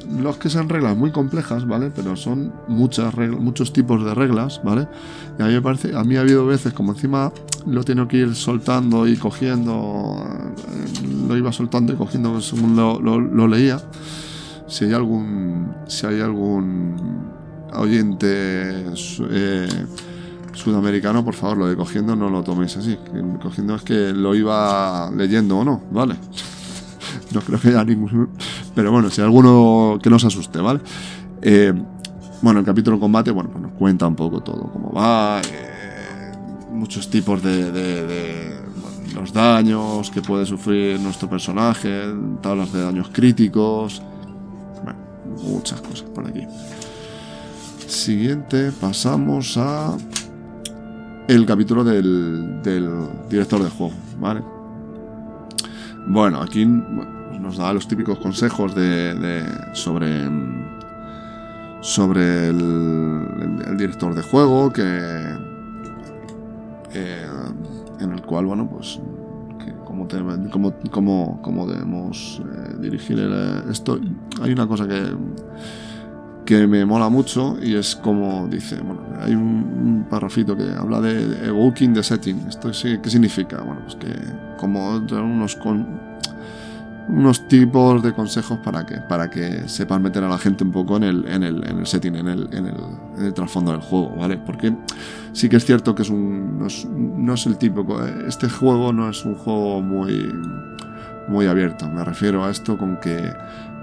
[0.10, 1.92] no es que sean reglas muy complejas, ¿vale?
[1.96, 4.88] Pero son muchas reglas, muchos tipos de reglas, ¿vale?
[5.40, 7.32] Y a mí me parece, a mí ha habido veces como encima
[7.66, 10.24] lo tengo que ir soltando y cogiendo,
[10.70, 13.80] eh, lo iba soltando y cogiendo según lo, leía.
[14.68, 16.96] Si hay algún, si hay algún
[17.74, 18.86] oyente
[19.32, 19.86] eh,
[20.54, 22.98] sudamericano, por favor, lo de cogiendo no lo toméis así.
[23.42, 26.16] Cogiendo es que lo iba leyendo o no, ¿vale?
[27.34, 28.30] no creo que haya ningún...
[28.76, 30.82] Pero bueno, si hay alguno que no se asuste, ¿vale?
[31.42, 31.74] Eh,
[32.42, 36.32] bueno, el capítulo combate, bueno, pues nos cuenta un poco todo, cómo va, eh,
[36.72, 38.60] muchos tipos de,
[39.14, 42.04] los daños que puede sufrir nuestro personaje,
[42.42, 44.02] tablas de daños críticos,
[44.84, 45.00] bueno,
[45.44, 46.48] muchas cosas por aquí.
[47.86, 49.96] Siguiente, pasamos a
[51.28, 52.62] el capítulo del,
[53.30, 54.42] director de juego, ¿vale?
[56.08, 60.30] Bueno, aquí nos da los típicos consejos de, sobre
[61.82, 64.84] sobre el, director de juego que
[66.94, 67.26] eh,
[68.00, 69.00] en el cual bueno pues
[70.92, 73.20] cómo, debemos eh, dirigir
[73.70, 74.00] esto
[74.42, 75.12] hay una cosa que
[76.52, 81.48] que me mola mucho y es como dice, bueno, hay un, un que habla de
[81.48, 82.46] evoking the setting.
[82.50, 83.62] ¿Esto qué significa?
[83.62, 84.14] Bueno, pues que
[84.58, 85.88] como unos, con,
[87.08, 90.98] unos tipos de consejos para que, para que sepan meter a la gente un poco
[90.98, 94.38] en el, en el, en el setting, en el, en, el, trasfondo del juego, ¿vale?
[94.38, 94.76] Porque
[95.32, 99.24] sí que es cierto que es un, no, es, el típico, este juego no es
[99.24, 100.30] un juego muy,
[101.30, 101.88] muy abierto.
[101.88, 103.32] Me refiero a esto con que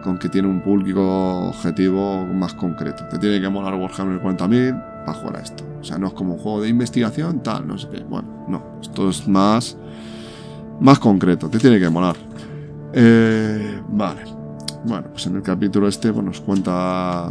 [0.02, 3.04] con que tiene un público objetivo más concreto.
[3.08, 5.64] Te tiene que molar Warhammer 40.000 para jugar a esto.
[5.80, 8.00] O sea, no es como un juego de investigación, tal, no sé qué.
[8.00, 8.62] Bueno, no.
[8.80, 9.76] Esto es más,
[10.80, 11.48] más concreto.
[11.48, 12.16] Te tiene que molar.
[12.92, 14.22] Eh, vale.
[14.84, 17.28] Bueno, pues en el capítulo este pues nos cuenta...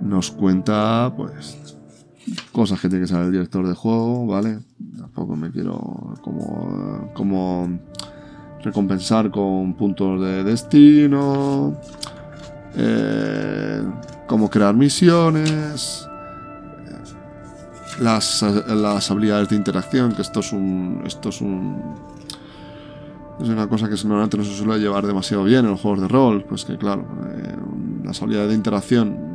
[0.00, 1.56] Nos cuenta, pues,
[2.52, 4.58] cosas que tiene que saber el director de juego, ¿vale?
[4.98, 7.10] Tampoco me quiero como...
[7.14, 7.78] como
[8.64, 11.74] recompensar con puntos de destino,
[12.76, 13.82] eh,
[14.26, 16.08] cómo crear misiones,
[18.00, 21.02] las, las, habilidades de interacción, que esto es un.
[21.06, 21.94] Esto es un.
[23.38, 26.44] Una cosa que normalmente no se suele llevar demasiado bien en los juegos de rol,
[26.48, 27.04] pues que claro,
[27.36, 27.56] eh,
[28.04, 29.34] las habilidades de interacción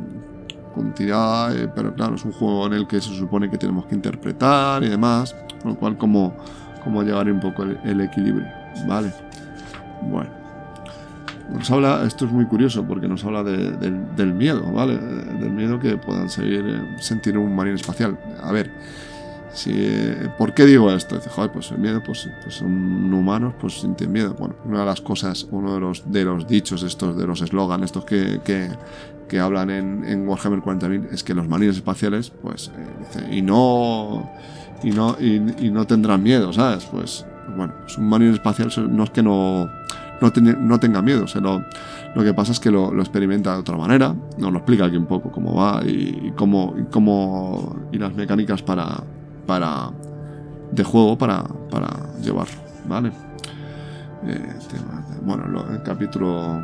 [0.74, 3.94] con eh, pero claro, es un juego en el que se supone que tenemos que
[3.94, 6.32] interpretar y demás, con lo cual como,
[7.02, 8.46] llevar un poco el equilibrio,
[8.86, 9.12] ¿vale?
[10.02, 10.40] Bueno.
[11.52, 14.96] Nos habla, esto es muy curioso porque nos habla de, de, del miedo, ¿vale?
[14.96, 18.16] Del miedo que puedan seguir, eh, sentir un marín espacial.
[18.40, 18.70] A ver,
[19.52, 19.72] si,
[20.38, 21.16] ¿por qué digo esto?
[21.16, 24.34] Dice, joder, pues el miedo, pues, pues, son humanos, pues sienten miedo.
[24.38, 27.84] Bueno, una de las cosas, uno de los, de los dichos estos, de los eslogans
[27.84, 28.70] estos que, que,
[29.28, 32.70] que, hablan en, Warhammer 40.000 es que los marines espaciales, pues,
[33.16, 34.30] eh, y no,
[34.84, 36.84] y no, y, y no tendrán miedo, ¿sabes?
[36.84, 37.26] Pues,
[37.56, 39.68] bueno, pues un marine espacial no es que no
[40.20, 40.30] no,
[40.60, 41.24] no tenga miedo.
[41.24, 44.14] O lo, que pasa es que lo, experimenta de otra manera.
[44.38, 48.62] Nos lo explica aquí un poco cómo va y, cómo, y, cómo, y las mecánicas
[48.62, 49.02] para,
[49.46, 49.90] para
[50.72, 51.88] de juego para, para
[52.22, 52.60] llevarlo.
[52.88, 53.12] ¿Vale?
[54.26, 54.54] Eh,
[55.22, 56.62] bueno, el capítulo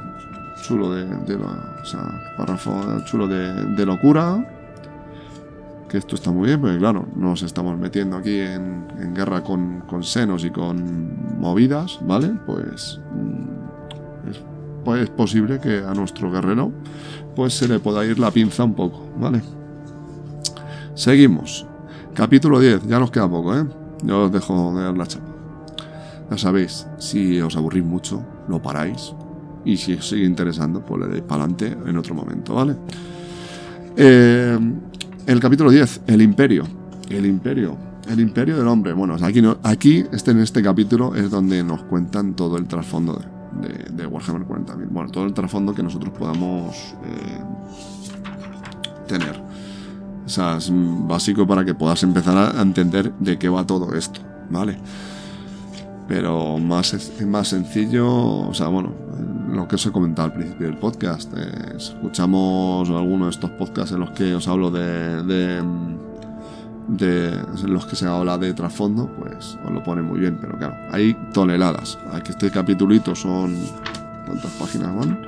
[0.63, 4.56] chulo de, de lo, o sea, párrafo chulo de locura
[5.97, 10.51] esto está muy bien, porque claro, nos estamos metiendo aquí en, guerra con, senos y
[10.51, 12.33] con movidas, ¿vale?
[12.47, 13.01] Pues
[14.29, 14.43] es,
[14.85, 16.73] pues es, posible que a nuestro guerrero
[17.35, 19.43] pues se le pueda ir la pinza un poco, ¿vale?
[20.95, 21.67] Seguimos.
[22.15, 23.67] Capítulo 10, ya nos queda poco, ¿eh?
[24.03, 25.27] Yo os dejo de dar la chapa.
[26.31, 29.13] Ya sabéis, si os aburrís mucho, lo paráis.
[29.65, 32.77] Y si os sigue interesando, pues le deis para adelante en otro momento, ¿vale?
[33.97, 34.59] Eh,
[35.27, 36.65] el capítulo 10, el imperio.
[37.09, 37.77] El imperio.
[38.09, 38.93] El imperio del hombre.
[38.93, 43.21] Bueno, aquí, aquí este, en este capítulo es donde nos cuentan todo el trasfondo
[43.61, 44.89] de, de, de Warhammer 40.000.
[44.91, 47.41] Bueno, todo el trasfondo que nosotros podamos eh,
[49.09, 49.41] tener.
[50.25, 54.21] O sea, es básico para que puedas empezar a entender de qué va todo esto,
[54.51, 54.79] ¿vale?
[56.09, 56.95] Pero más,
[57.27, 58.93] más sencillo, o sea, bueno,
[59.51, 61.33] lo que os he comentado al principio del podcast.
[61.37, 65.63] Eh, escuchamos algunos de estos podcasts en los que os hablo de, de,
[66.89, 70.57] de, en los que se habla de trasfondo, pues os lo pone muy bien, pero
[70.57, 71.99] claro, hay toneladas.
[72.13, 73.57] Aquí este capitulito son...
[74.27, 75.27] ¿Cuántas páginas van?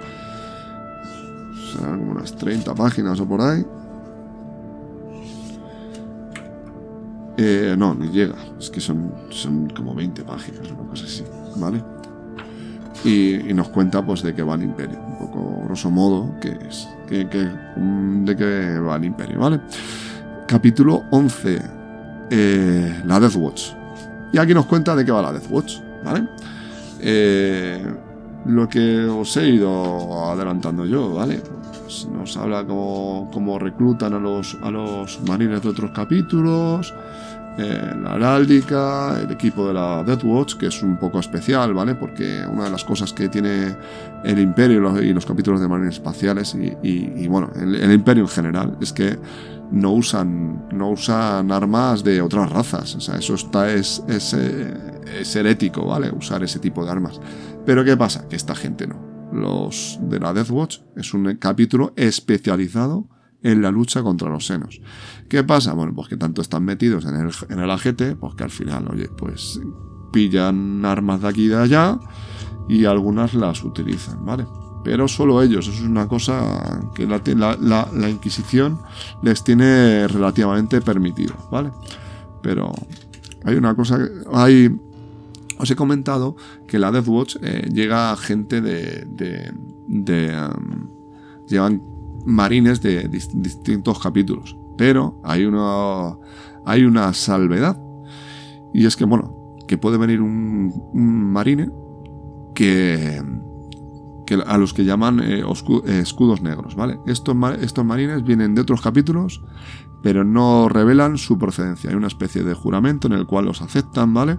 [1.72, 3.64] Serán unas 30 páginas o por ahí.
[7.40, 8.34] Eh, no, ni llega.
[8.58, 11.22] Es que son, son como 20 páginas, una cosa así,
[11.56, 11.82] ¿vale?
[13.04, 16.88] Y, nos cuenta pues de qué va el imperio, un poco grosso modo, que es,
[17.08, 17.28] de
[18.36, 19.60] qué va el imperio, ¿vale?
[20.48, 21.62] Capítulo 11,
[22.30, 23.70] eh, la Death Watch.
[24.32, 26.26] Y aquí nos cuenta de qué va la Death Watch, ¿vale?
[26.98, 27.86] Eh,
[28.46, 31.42] lo que os he ido adelantando yo, ¿vale?
[31.82, 36.94] Pues nos habla cómo, cómo reclutan a los, a los marines de otros capítulos,
[37.58, 41.96] eh, la heráldica, el equipo de la Death Watch, que es un poco especial, ¿vale?
[41.96, 43.74] Porque una de las cosas que tiene
[44.22, 48.92] el Imperio y los, capítulos de marines espaciales y, bueno, el, Imperio en general, es
[48.92, 49.18] que
[49.72, 52.94] no usan, no usan armas de otras razas.
[52.94, 56.12] O sea, eso está, es, es, es herético, ¿vale?
[56.12, 57.20] Usar ese tipo de armas.
[57.68, 58.26] Pero ¿qué pasa?
[58.30, 58.96] Que esta gente no.
[59.30, 63.10] Los de la Death Watch es un capítulo especializado
[63.42, 64.80] en la lucha contra los senos.
[65.28, 65.74] ¿Qué pasa?
[65.74, 68.88] Bueno, pues que tanto están metidos en el, en el agete, pues que al final,
[68.90, 69.60] oye, pues
[70.14, 72.00] pillan armas de aquí y de allá
[72.70, 74.46] y algunas las utilizan, ¿vale?
[74.82, 77.20] Pero solo ellos, eso es una cosa que la,
[77.60, 78.80] la, la Inquisición
[79.22, 81.70] les tiene relativamente permitido, ¿vale?
[82.40, 82.72] Pero
[83.44, 83.98] hay una cosa,
[84.32, 84.74] hay...
[85.58, 86.36] Os he comentado
[86.66, 89.06] que la Death Watch eh, llega gente de...
[89.06, 89.52] de,
[89.86, 90.98] de um,
[91.48, 91.82] llevan
[92.24, 94.56] marines de distintos capítulos.
[94.76, 96.16] Pero hay una,
[96.64, 97.80] hay una salvedad.
[98.72, 101.70] Y es que, bueno, que puede venir un, marine
[102.54, 103.22] que,
[104.26, 105.42] que, a los que llaman eh,
[105.86, 107.00] escudos negros, ¿vale?
[107.06, 109.42] Estos, estos marines vienen de otros capítulos,
[110.02, 111.90] pero no revelan su procedencia.
[111.90, 114.38] Hay una especie de juramento en el cual los aceptan, ¿vale?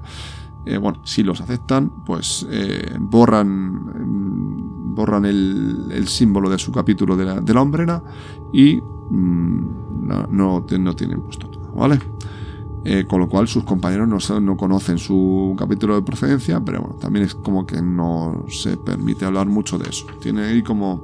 [0.65, 7.15] Eh, bueno, si los aceptan, pues eh, borran, mm, borran el, símbolo de su capítulo
[7.15, 8.03] de la, de la hombrera
[8.51, 11.99] y mm, no, no, tienen puesto todo, ¿vale?
[12.83, 16.95] Eh, con lo cual sus compañeros no, no, conocen su capítulo de procedencia, pero bueno,
[16.95, 20.05] también es como que no se permite hablar mucho de eso.
[20.19, 21.03] Tiene ahí como...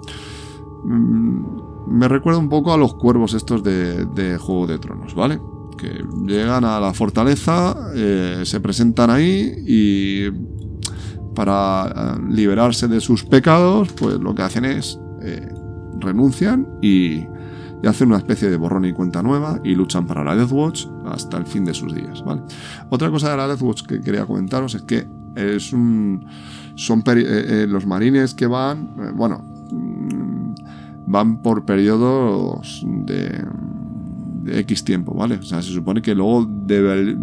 [0.83, 1.43] Mm,
[1.87, 5.39] me recuerda un poco a los cuervos estos de, de Juego de Tronos, ¿vale?
[5.77, 10.29] Que llegan a la fortaleza, eh, se presentan ahí y
[11.35, 15.49] para eh, liberarse de sus pecados, pues lo que hacen es eh,
[15.99, 17.25] renuncian y,
[17.85, 21.37] hacen una especie de borrón y cuenta nueva y luchan para la Death Watch hasta
[21.37, 22.23] el fin de sus días.
[22.25, 22.41] ¿vale?
[22.89, 26.25] Otra cosa de la Death Watch que quería comentaros es que es un,
[26.73, 27.03] son
[27.67, 29.37] los marines que van, bueno,
[29.71, 30.55] mm,
[31.05, 33.45] van por periodos de
[34.45, 35.35] X tiempo, ¿vale?
[35.35, 37.17] O sea, se supone que luego debe,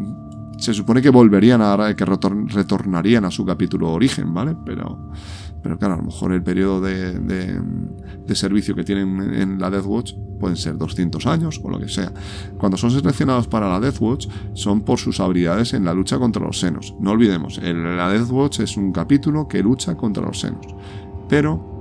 [0.59, 4.57] se supone que volverían a que retornarían a su capítulo origen, ¿vale?
[4.65, 5.11] Pero,
[5.63, 9.85] pero claro, a lo mejor el periodo de, de, servicio que tienen en la Death
[9.85, 12.13] Watch pueden ser 200 años o lo que sea.
[12.59, 16.45] Cuando son seleccionados para la Death Watch son por sus habilidades en la lucha contra
[16.45, 16.95] los senos.
[16.99, 20.67] No olvidemos, la Death Watch es un capítulo que lucha contra los senos.
[21.29, 21.72] Pero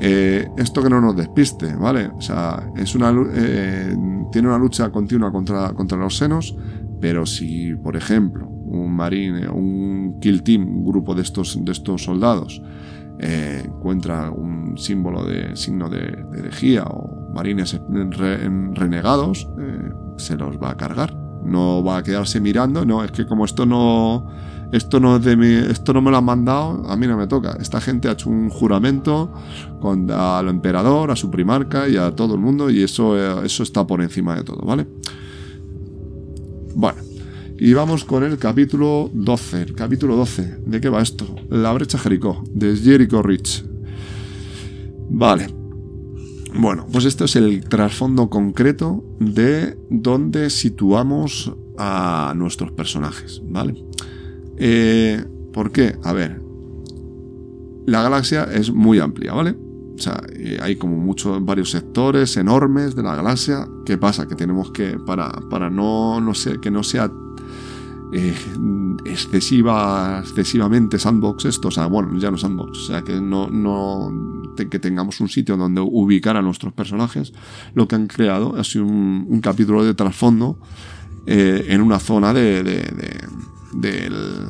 [0.00, 2.10] eh, esto que no nos despiste, ¿vale?
[2.16, 3.96] O sea, es una, eh,
[4.32, 6.56] tiene una lucha continua contra, contra los senos,
[7.00, 12.02] pero si, por ejemplo, un marine, un kill team, un grupo de estos, de estos
[12.02, 12.60] soldados,
[13.20, 19.48] eh, encuentra un símbolo de signo de, herejía o marines renegados,
[20.16, 21.16] se los va a cargar.
[21.44, 24.26] No va a quedarse mirando, no, es que como esto no
[24.74, 27.56] esto no, es de esto no me lo han mandado, a mí no me toca.
[27.60, 29.32] Esta gente ha hecho un juramento
[29.80, 33.62] con, al emperador, a su primarca y a todo el mundo y eso, eh, eso
[33.62, 34.86] está por encima de todo, ¿vale?
[36.74, 36.98] Bueno,
[37.56, 39.62] y vamos con el capítulo 12.
[39.62, 41.24] El capítulo 12, ¿de qué va esto?
[41.50, 43.64] La brecha Jericó, de Jericho Rich.
[45.08, 45.46] Vale.
[46.52, 53.84] Bueno, pues esto es el trasfondo concreto de dónde situamos a nuestros personajes, ¿vale?
[54.58, 55.96] Eh, ¿Por qué?
[56.02, 56.40] A ver,
[57.86, 59.56] la galaxia es muy amplia, ¿vale?
[59.94, 63.68] O sea, eh, hay como muchos, varios sectores enormes de la galaxia.
[63.86, 64.26] ¿Qué pasa?
[64.26, 67.10] Que tenemos que, para, para no, no sé, que no sea
[68.12, 68.34] eh,
[69.04, 74.54] excesiva, excesivamente sandbox esto, o sea, bueno, ya no sandbox, o sea, que no, no
[74.56, 77.32] que tengamos un sitio donde ubicar a nuestros personajes,
[77.74, 80.58] lo que han creado ha sido un, capítulo de trasfondo
[81.26, 82.62] en una zona de
[83.74, 84.48] del,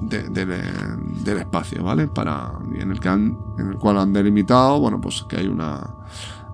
[0.00, 2.08] del espacio, ¿vale?
[2.08, 5.80] Para, en, el que en el cual han delimitado, bueno, pues que hay una,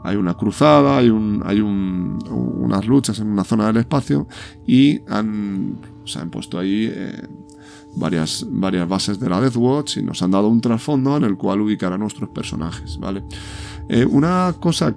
[0.02, 4.26] hay una cruzada, hay, un, hay un, unas luchas en una zona del espacio
[4.66, 7.28] y han, se han puesto ahí eh,
[7.96, 11.36] varias, varias bases de la Death Watch y nos han dado un trasfondo en el
[11.36, 13.24] cual ubicar a nuestros personajes, ¿vale?
[13.88, 14.94] Eh, una cosa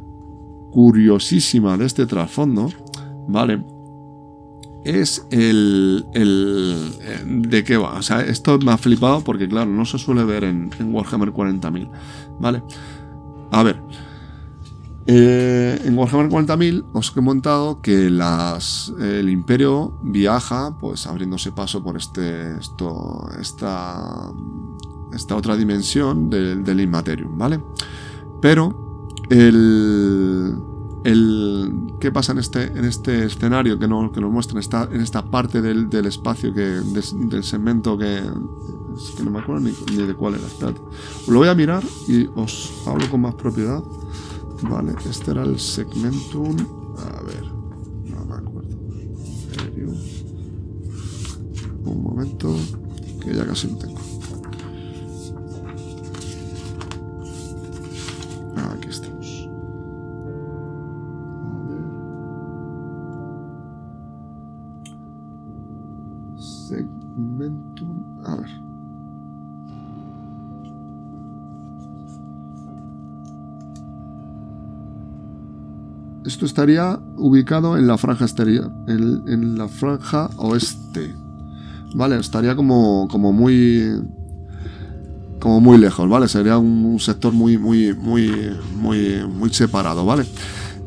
[0.71, 2.69] curiosísima de este trasfondo,
[3.27, 3.63] ¿vale?
[4.83, 6.05] Es el,
[7.25, 7.93] de qué va.
[7.93, 11.89] O sea, esto me ha flipado porque, claro, no se suele ver en, Warhammer 40.000.
[12.39, 12.63] ¿Vale?
[13.51, 13.81] A ver.
[15.05, 21.83] Eh, en Warhammer 40.000 os he montado que las, el imperio viaja, pues abriéndose paso
[21.83, 24.31] por este, esto, esta,
[25.13, 27.61] esta otra dimensión del, del Immaterium, ¿vale?
[28.41, 30.55] Pero el,
[31.03, 35.25] el qué pasa en este, en este escenario que, no, que nos muestra en esta,
[35.25, 38.21] parte del, espacio que, del segmento que,
[39.17, 40.47] que no me acuerdo ni, de cuál era.
[40.47, 40.81] Espérate.
[41.27, 43.83] Lo voy a mirar y os hablo con más propiedad.
[44.63, 46.55] Vale, este era el segmentum.
[46.97, 48.73] A ver, no me acuerdo.
[51.85, 52.55] Un momento,
[53.21, 53.92] que ya casi lo tengo.
[68.25, 68.63] A ver.
[76.25, 81.13] Esto estaría ubicado en la franja exterior, en, la franja oeste.
[81.95, 84.01] Vale, estaría como, como muy
[85.39, 86.29] como muy lejos, ¿vale?
[86.29, 88.31] Sería un, sector muy, muy, muy,
[88.77, 90.25] muy, muy separado, ¿vale?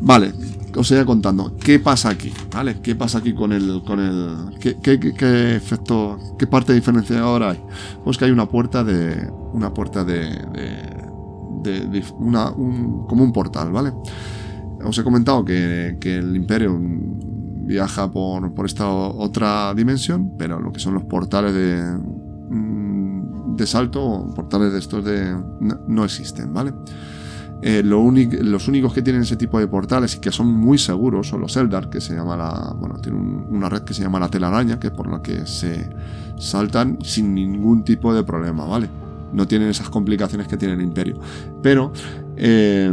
[0.00, 0.32] Vale,
[0.76, 1.56] os voy contando.
[1.56, 2.32] ¿Qué pasa aquí?
[2.52, 2.80] ¿Vale?
[2.80, 3.82] ¿Qué pasa aquí con el.
[3.86, 4.58] con el.
[4.60, 6.18] ¿Qué, qué, efecto.
[6.38, 7.60] qué parte diferenciadora hay?
[8.04, 9.30] Pues que hay una puerta de.
[9.52, 10.28] Una puerta de.
[11.62, 13.92] de, como un portal, ¿vale?
[14.84, 16.78] Os he comentado que, que el Imperio
[17.66, 21.82] viaja por, por, esta otra dimensión, pero lo que son los portales de,
[22.50, 25.36] mm, de salto, portales de estos de,
[25.88, 26.72] no, existen, ¿vale?
[27.68, 31.26] Eh, lo los únicos que tienen ese tipo de portales y que son muy seguros
[31.26, 32.76] son los Eldar, que se llama la.
[32.78, 35.90] Bueno, tiene una red que se llama la telaraña, que es por la que se
[36.38, 38.88] saltan sin ningún tipo de problema, ¿vale?
[39.32, 41.18] No tienen esas complicaciones que tiene el Imperio.
[41.60, 41.92] Pero
[42.36, 42.92] eh,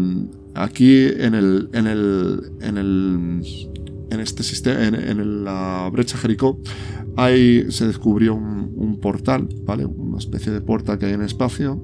[0.55, 1.69] aquí en el.
[1.71, 2.51] en el.
[2.61, 3.69] en el.
[4.09, 4.87] en este sistema.
[4.87, 6.59] en, la brecha Jericó.
[7.15, 9.85] Hay, se descubrió un, un portal, ¿vale?
[9.85, 11.79] Una especie de puerta que hay en espacio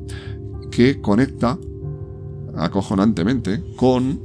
[0.71, 1.59] que conecta
[2.59, 4.21] acojonantemente con,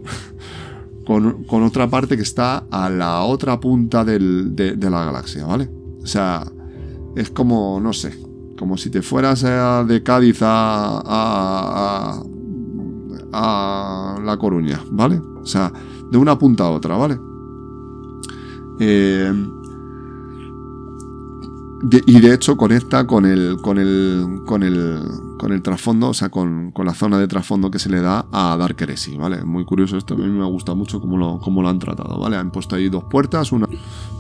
[1.06, 4.18] con, otra parte que está a la otra punta de,
[4.80, 5.70] la galaxia, ¿vale?
[6.02, 6.44] O sea,
[7.16, 8.18] es como, no sé,
[8.58, 12.22] como si te fueras de Cádiz a, a,
[13.32, 15.20] a, La Coruña, ¿vale?
[15.40, 15.72] O sea,
[16.10, 17.18] de una punta a otra, ¿vale?
[18.80, 19.32] Eh,
[22.06, 25.00] y de hecho conecta con el, con el, con el,
[25.38, 28.56] con el trasfondo, o sea, con, la zona de trasfondo que se le da a
[28.56, 29.44] Dark Heresy, ¿vale?
[29.44, 32.36] Muy curioso esto, a mí me gusta mucho cómo lo, cómo lo han tratado, ¿vale?
[32.36, 33.68] Han puesto ahí dos puertas, una,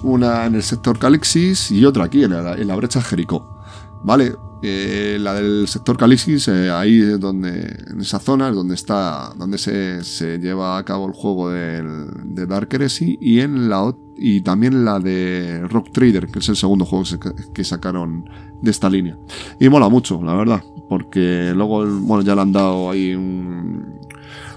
[0.02, 3.60] una en el sector Calixis y otra aquí, en la, en la brecha Jericó,
[4.02, 4.34] ¿vale?
[4.62, 9.32] Eh, la del sector Calixis, eh, ahí es donde, en esa zona es donde está,
[9.36, 13.82] donde se, se lleva a cabo el juego del, de Dark Heresy y en la
[14.16, 17.04] y también la de Rock Trader, que es el segundo juego
[17.52, 18.28] que sacaron
[18.60, 19.18] de esta línea.
[19.58, 24.00] Y mola mucho, la verdad, porque luego, bueno, ya le han dado ahí un,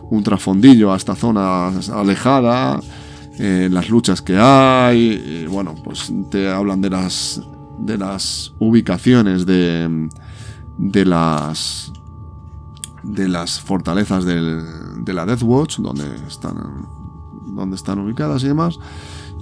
[0.09, 2.79] un trasfondillo a esta zona alejada,
[3.39, 7.41] eh, las luchas que hay, y bueno, pues te hablan de las,
[7.79, 10.09] de las ubicaciones de,
[10.77, 11.91] de las
[13.03, 16.57] de las fortalezas del, de la Death Watch, donde están,
[17.45, 18.79] donde están ubicadas y demás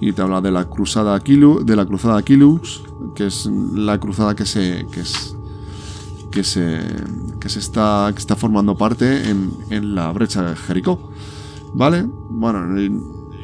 [0.01, 2.83] y te habla de la cruzada de la cruzada Aquilus,
[3.15, 5.35] que es la cruzada que se que es
[6.31, 6.81] que se
[7.39, 11.11] que se está que está formando parte en, en la brecha de Jericó.
[11.73, 12.05] ¿Vale?
[12.29, 12.65] Bueno,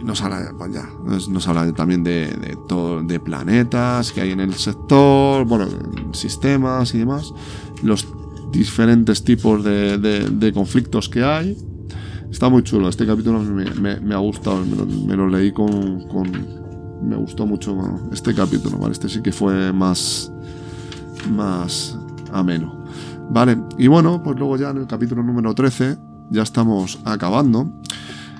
[0.03, 2.57] nos habla, pues ya, nos, habla también de,
[3.03, 5.67] de planetas que hay en el sector, bueno,
[6.13, 7.33] sistemas y demás,
[7.83, 8.07] los
[8.51, 11.57] diferentes tipos de, de conflictos que hay,
[12.31, 16.01] Está muy chulo, este capítulo me, ha gustado, me lo, leí con,
[17.03, 17.77] Me gustó mucho
[18.11, 18.93] este capítulo, ¿vale?
[18.93, 20.31] Este sí que fue más...
[21.29, 21.99] más
[22.31, 22.85] ameno.
[23.29, 25.97] Vale, y bueno, pues luego ya en el capítulo número 13,
[26.29, 27.69] ya estamos acabando,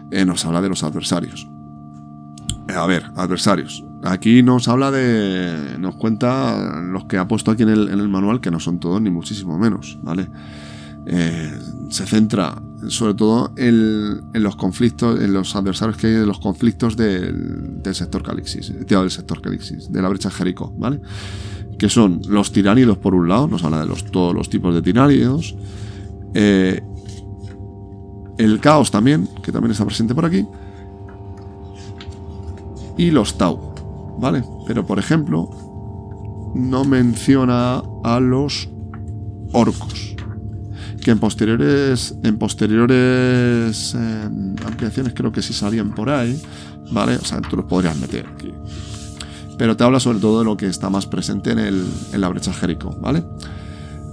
[0.10, 1.48] eh, nos habla de los adversarios.
[2.70, 3.84] Eh, a ver, adversarios.
[4.04, 5.78] Aquí nos habla de.
[5.80, 8.80] Nos cuenta los que ha puesto aquí en el, en el manual, que no son
[8.80, 10.30] todos ni muchísimo menos, ¿vale?
[11.06, 16.40] Eh, se centra sobre todo en, los conflictos, en los adversarios que hay de los
[16.40, 21.02] conflictos del, sector Calixis, del sector Calixis, de la brecha Jericó, ¿vale?
[21.78, 24.82] Que son los tiránidos por un lado, nos habla de los, todos los tipos de
[24.82, 25.56] tiránidos,
[26.34, 26.82] eh,
[28.38, 30.46] el caos también, que también está presente por aquí,
[32.98, 34.44] y los Tau, ¿vale?
[34.68, 35.50] Pero por ejemplo,
[36.56, 38.70] no menciona a los
[39.54, 40.16] orcos
[41.02, 44.30] que en posteriores, en posteriores eh,
[44.66, 46.42] ampliaciones creo que sí salían por ahí,
[46.92, 47.16] ¿vale?
[47.16, 48.54] O sea, tú los podrías meter aquí.
[49.58, 52.30] Pero te habla sobre todo de lo que está más presente en, el, en la
[52.30, 53.24] brecha Jericho, ¿vale?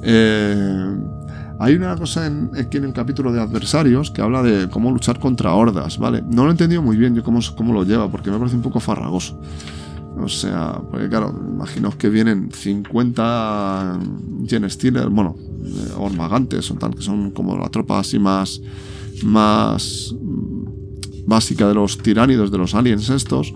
[0.02, 0.96] Eh,
[1.60, 5.18] hay una cosa en, aquí en el capítulo de adversarios que habla de cómo luchar
[5.18, 6.22] contra hordas, ¿vale?
[6.22, 8.62] No lo he entendido muy bien yo cómo, cómo lo lleva, porque me parece un
[8.62, 9.38] poco farragoso.
[10.20, 14.00] O sea, porque claro, imaginaos que vienen 50
[14.46, 18.60] Gen Stealer, bueno, eh, Ormagantes o tal, que son como la tropa así más,
[19.22, 20.14] más
[21.26, 23.54] básica de los tiránidos, de los aliens estos.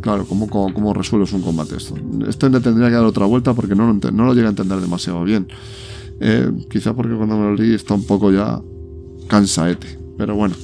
[0.00, 1.94] Claro, ¿cómo, cómo, resuelves un combate esto?
[2.28, 5.48] Esto tendría que dar otra vuelta porque no, no lo llega a entender demasiado bien.
[6.20, 8.60] Eh, quizá porque cuando me lo leí está un poco ya
[9.28, 9.98] cansaete.
[10.18, 10.54] Pero bueno.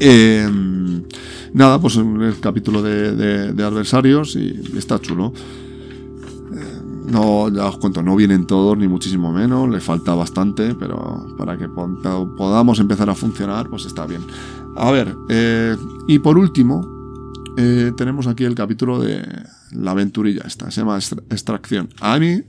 [0.00, 0.48] Eh,
[1.54, 5.32] Nada, pues en el capítulo de, adversarios y está chulo.
[6.52, 11.36] Eh, no, ya os cuento, no vienen todos, ni muchísimo menos, le falta bastante, pero
[11.38, 14.22] para que podamos empezar a funcionar, pues está bien.
[14.76, 15.76] A ver, eh,
[16.08, 19.24] y por último, eh, tenemos aquí el capítulo de
[19.70, 21.88] la aventurilla esta, se llama Extracción.
[22.00, 22.42] A mí,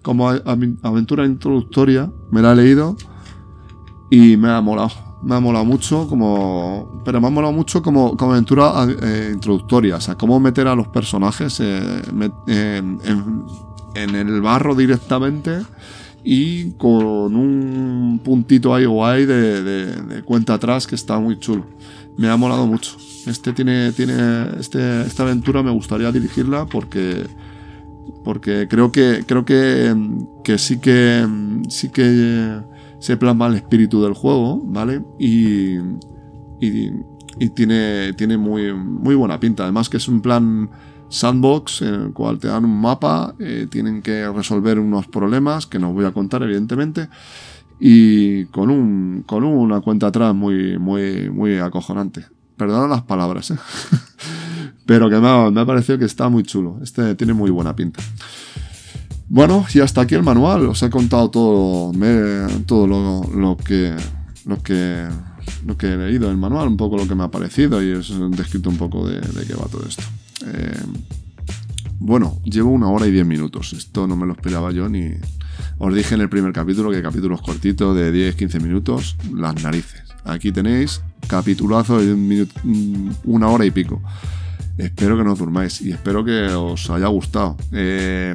[0.00, 2.96] como aventura introductoria, me la he leído
[4.12, 5.07] y me ha molado.
[5.22, 7.02] Me ha molado mucho como...
[7.04, 9.96] Pero me ha molado mucho como, como aventura eh, introductoria.
[9.96, 12.02] O sea, cómo meter a los personajes eh,
[12.46, 15.62] en, el barro directamente
[16.22, 21.64] y con un puntito ahí guay de, de, cuenta atrás que está muy chulo.
[22.16, 22.96] Me ha molado mucho.
[23.26, 27.26] Este tiene, tiene, este, esta aventura me gustaría dirigirla porque
[28.24, 29.94] porque creo que creo que,
[30.44, 31.26] que sí que
[31.68, 32.60] sí que
[32.98, 35.02] se plasma el espíritu del juego, ¿vale?
[35.18, 35.76] Y,
[36.60, 36.90] y,
[37.54, 39.62] tiene, tiene muy, muy buena pinta.
[39.62, 40.70] Además que es un plan
[41.08, 45.78] sandbox en el cual te dan un mapa, eh, tienen que resolver unos problemas que
[45.78, 47.08] no voy a contar evidentemente
[47.80, 52.26] y con, un, con una cuenta atrás muy, muy, muy acojonante.
[52.56, 53.56] Perdona las palabras, ¿eh?
[54.86, 56.78] pero que me ha, me ha parecido que está muy chulo.
[56.82, 58.02] Este tiene muy buena pinta.
[59.28, 60.66] Bueno, y hasta aquí el manual.
[60.66, 61.92] Os he contado todo,
[62.66, 63.94] todo lo, que,
[64.46, 68.10] lo, que, he leído el manual, un poco lo que me ha parecido y os
[68.10, 70.04] he descrito un poco de, qué va todo esto.
[70.46, 70.80] Eh,
[72.00, 73.74] bueno, llevo una hora y diez minutos.
[73.74, 75.10] Esto no me lo esperaba yo ni...
[75.78, 80.02] Os dije en el primer capítulo que capítulos cortitos de 10-15 minutos, las narices.
[80.24, 84.00] Aquí tenéis capitulazo de un una hora y pico.
[84.78, 87.56] Espero que no os durmáis y espero que os haya gustado.
[87.72, 88.34] Eh,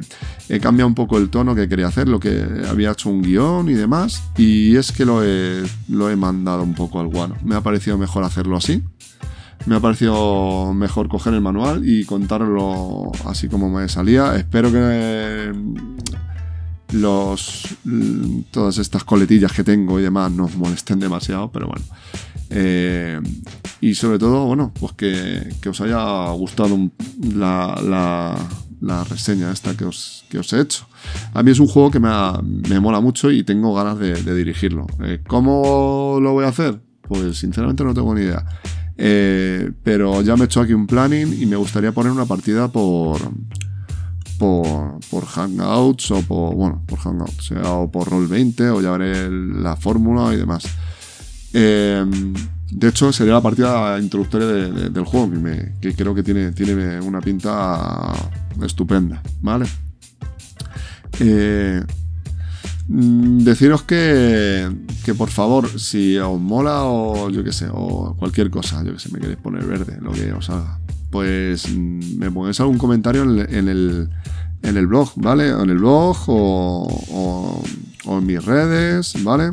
[0.50, 3.70] he cambiado un poco el tono que quería hacer, lo que había hecho un guion
[3.70, 7.36] y demás, y es que lo he, lo he mandado un poco al guano.
[7.42, 8.82] Me ha parecido mejor hacerlo así.
[9.64, 14.36] Me ha parecido mejor coger el manual y contarlo así como me salía.
[14.36, 15.50] Espero que
[16.92, 17.76] los
[18.50, 21.84] todas estas coletillas que tengo y demás no os molesten demasiado, pero bueno.
[22.50, 23.20] Eh,
[23.80, 26.78] y sobre todo, bueno, pues que, os haya gustado
[27.34, 28.36] la,
[29.08, 30.86] reseña esta que os, he hecho.
[31.34, 32.10] A mí es un juego que me,
[32.68, 34.86] me mola mucho y tengo ganas de, dirigirlo.
[35.02, 36.80] Eh, ¿Cómo lo voy a hacer?
[37.02, 38.44] Pues sinceramente no tengo ni idea.
[38.96, 42.68] Eh, pero ya me he hecho aquí un planning y me gustaría poner una partida
[42.68, 43.18] por,
[44.38, 49.76] por, por Hangouts o por, bueno, por Hangouts, o por Roll20 o ya veré la
[49.76, 50.64] fórmula y demás.
[51.56, 52.34] Em,
[52.72, 55.30] de hecho, sería la partida introductoria del juego,
[55.80, 58.12] que, creo que tiene, tiene una pinta
[58.60, 59.66] estupenda, ¿vale?
[61.20, 61.80] Eh,
[62.88, 64.68] mm, deciros que,
[65.04, 68.98] que por favor, si os mola o yo que sé, o cualquier cosa, yo que
[68.98, 73.22] sé, me queréis poner verde, lo que os haga, pues mm, me pongáis algún comentario
[73.22, 74.10] en, el,
[74.62, 75.50] en el blog, ¿vale?
[75.50, 77.62] En el blog o
[78.06, 79.52] en mis redes, ¿vale?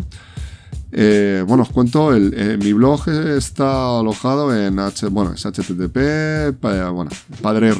[0.94, 7.74] Eh, bueno, os cuento, eh, mi blog está alojado en H, bueno, es http padre,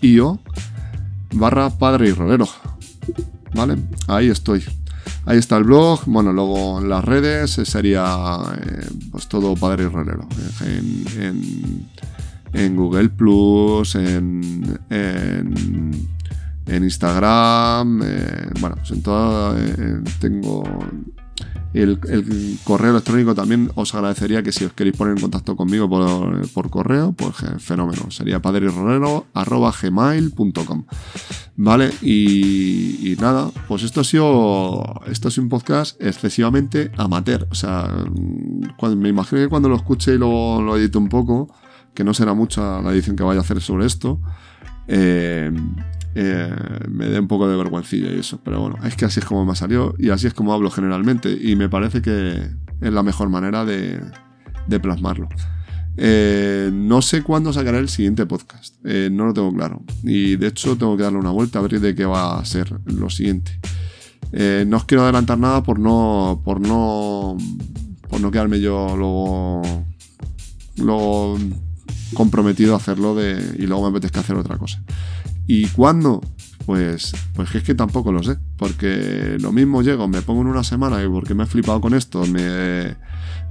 [0.00, 0.18] y
[1.32, 2.48] barra padre y rolero.
[3.54, 3.76] ¿Vale?
[4.08, 4.64] Ahí estoy.
[5.24, 6.00] Ahí está el blog.
[6.06, 10.26] Bueno, luego en las redes sería eh, pues todo padre y rolero.
[12.52, 14.78] En, Google Plus, en
[16.66, 20.62] en Instagram, eh, bueno, pues en todo eh, tengo
[21.76, 26.70] el, correo electrónico también os agradecería que si os queréis poner en contacto conmigo por,
[26.70, 28.10] correo, pues fenómeno.
[28.10, 30.84] Sería padrirrolero.gmail.com
[31.56, 35.02] Vale, y, nada, pues esto ha sido.
[35.06, 37.46] Esto es un podcast excesivamente amateur.
[37.50, 37.90] O sea,
[38.96, 41.54] me imagino que cuando lo escuche y lo, lo edite un poco,
[41.94, 44.20] que no será mucha la edición que vaya a hacer sobre esto.
[44.88, 45.52] Eh,
[46.18, 46.50] eh,
[46.88, 48.40] me dé un poco de vergüencilla y eso.
[48.42, 51.30] Pero bueno, es que así es como me salió y así es como hablo generalmente.
[51.30, 52.48] Y me parece que
[52.80, 54.00] es la mejor manera de,
[54.80, 55.28] plasmarlo.
[55.98, 58.76] Eh, no sé cuándo sacaré el siguiente podcast.
[58.84, 59.82] Eh, no lo tengo claro.
[60.04, 62.72] Y de hecho tengo que darle una vuelta a ver de qué va a ser
[62.86, 63.60] lo siguiente.
[64.66, 66.40] no os quiero adelantar nada por no.
[66.42, 67.36] por no.
[68.08, 69.62] por no quedarme yo luego.
[70.78, 71.38] luego
[72.14, 74.82] comprometido a hacerlo y luego me apetezca hacer otra cosa.
[75.46, 76.20] ¿Y cuándo?
[76.64, 78.36] Pues, pues es que tampoco lo sé.
[78.56, 81.94] Porque lo mismo llego, me pongo en una semana y porque me he flipado con
[81.94, 82.96] esto, me,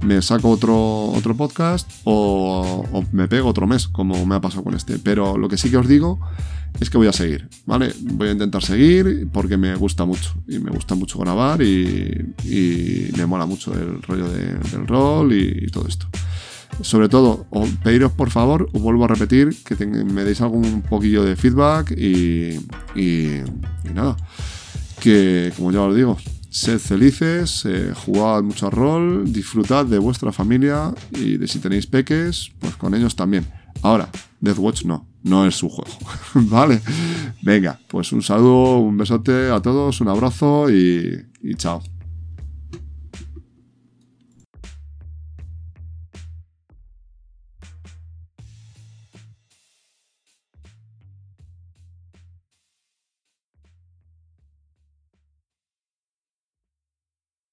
[0.02, 4.74] me saco otro, otro podcast o, me pego otro mes, como me ha pasado con
[4.74, 4.98] este.
[4.98, 6.20] Pero lo que sí que os digo
[6.78, 7.94] es que voy a seguir, ¿vale?
[8.02, 10.34] Voy a intentar seguir porque me gusta mucho.
[10.46, 12.34] Y me gusta mucho grabar y,
[13.16, 16.06] me mola mucho el rollo del rol y todo esto
[16.82, 17.46] sobre todo,
[17.82, 22.58] pediros por favor, os vuelvo a repetir, que me deis algún poquillo de feedback y,
[23.94, 24.16] nada,
[25.00, 26.18] que como ya os digo,
[26.50, 32.52] sed felices, eh, jugad mucho rol, disfrutad de vuestra familia y de si tenéis peques,
[32.60, 33.46] pues con ellos también.
[33.82, 34.08] Ahora,
[34.40, 35.96] Deathwatch no, no es su juego.
[36.34, 36.80] ¿Vale?
[37.42, 41.82] Venga, pues un saludo, un besote a todos, un abrazo y, y chao.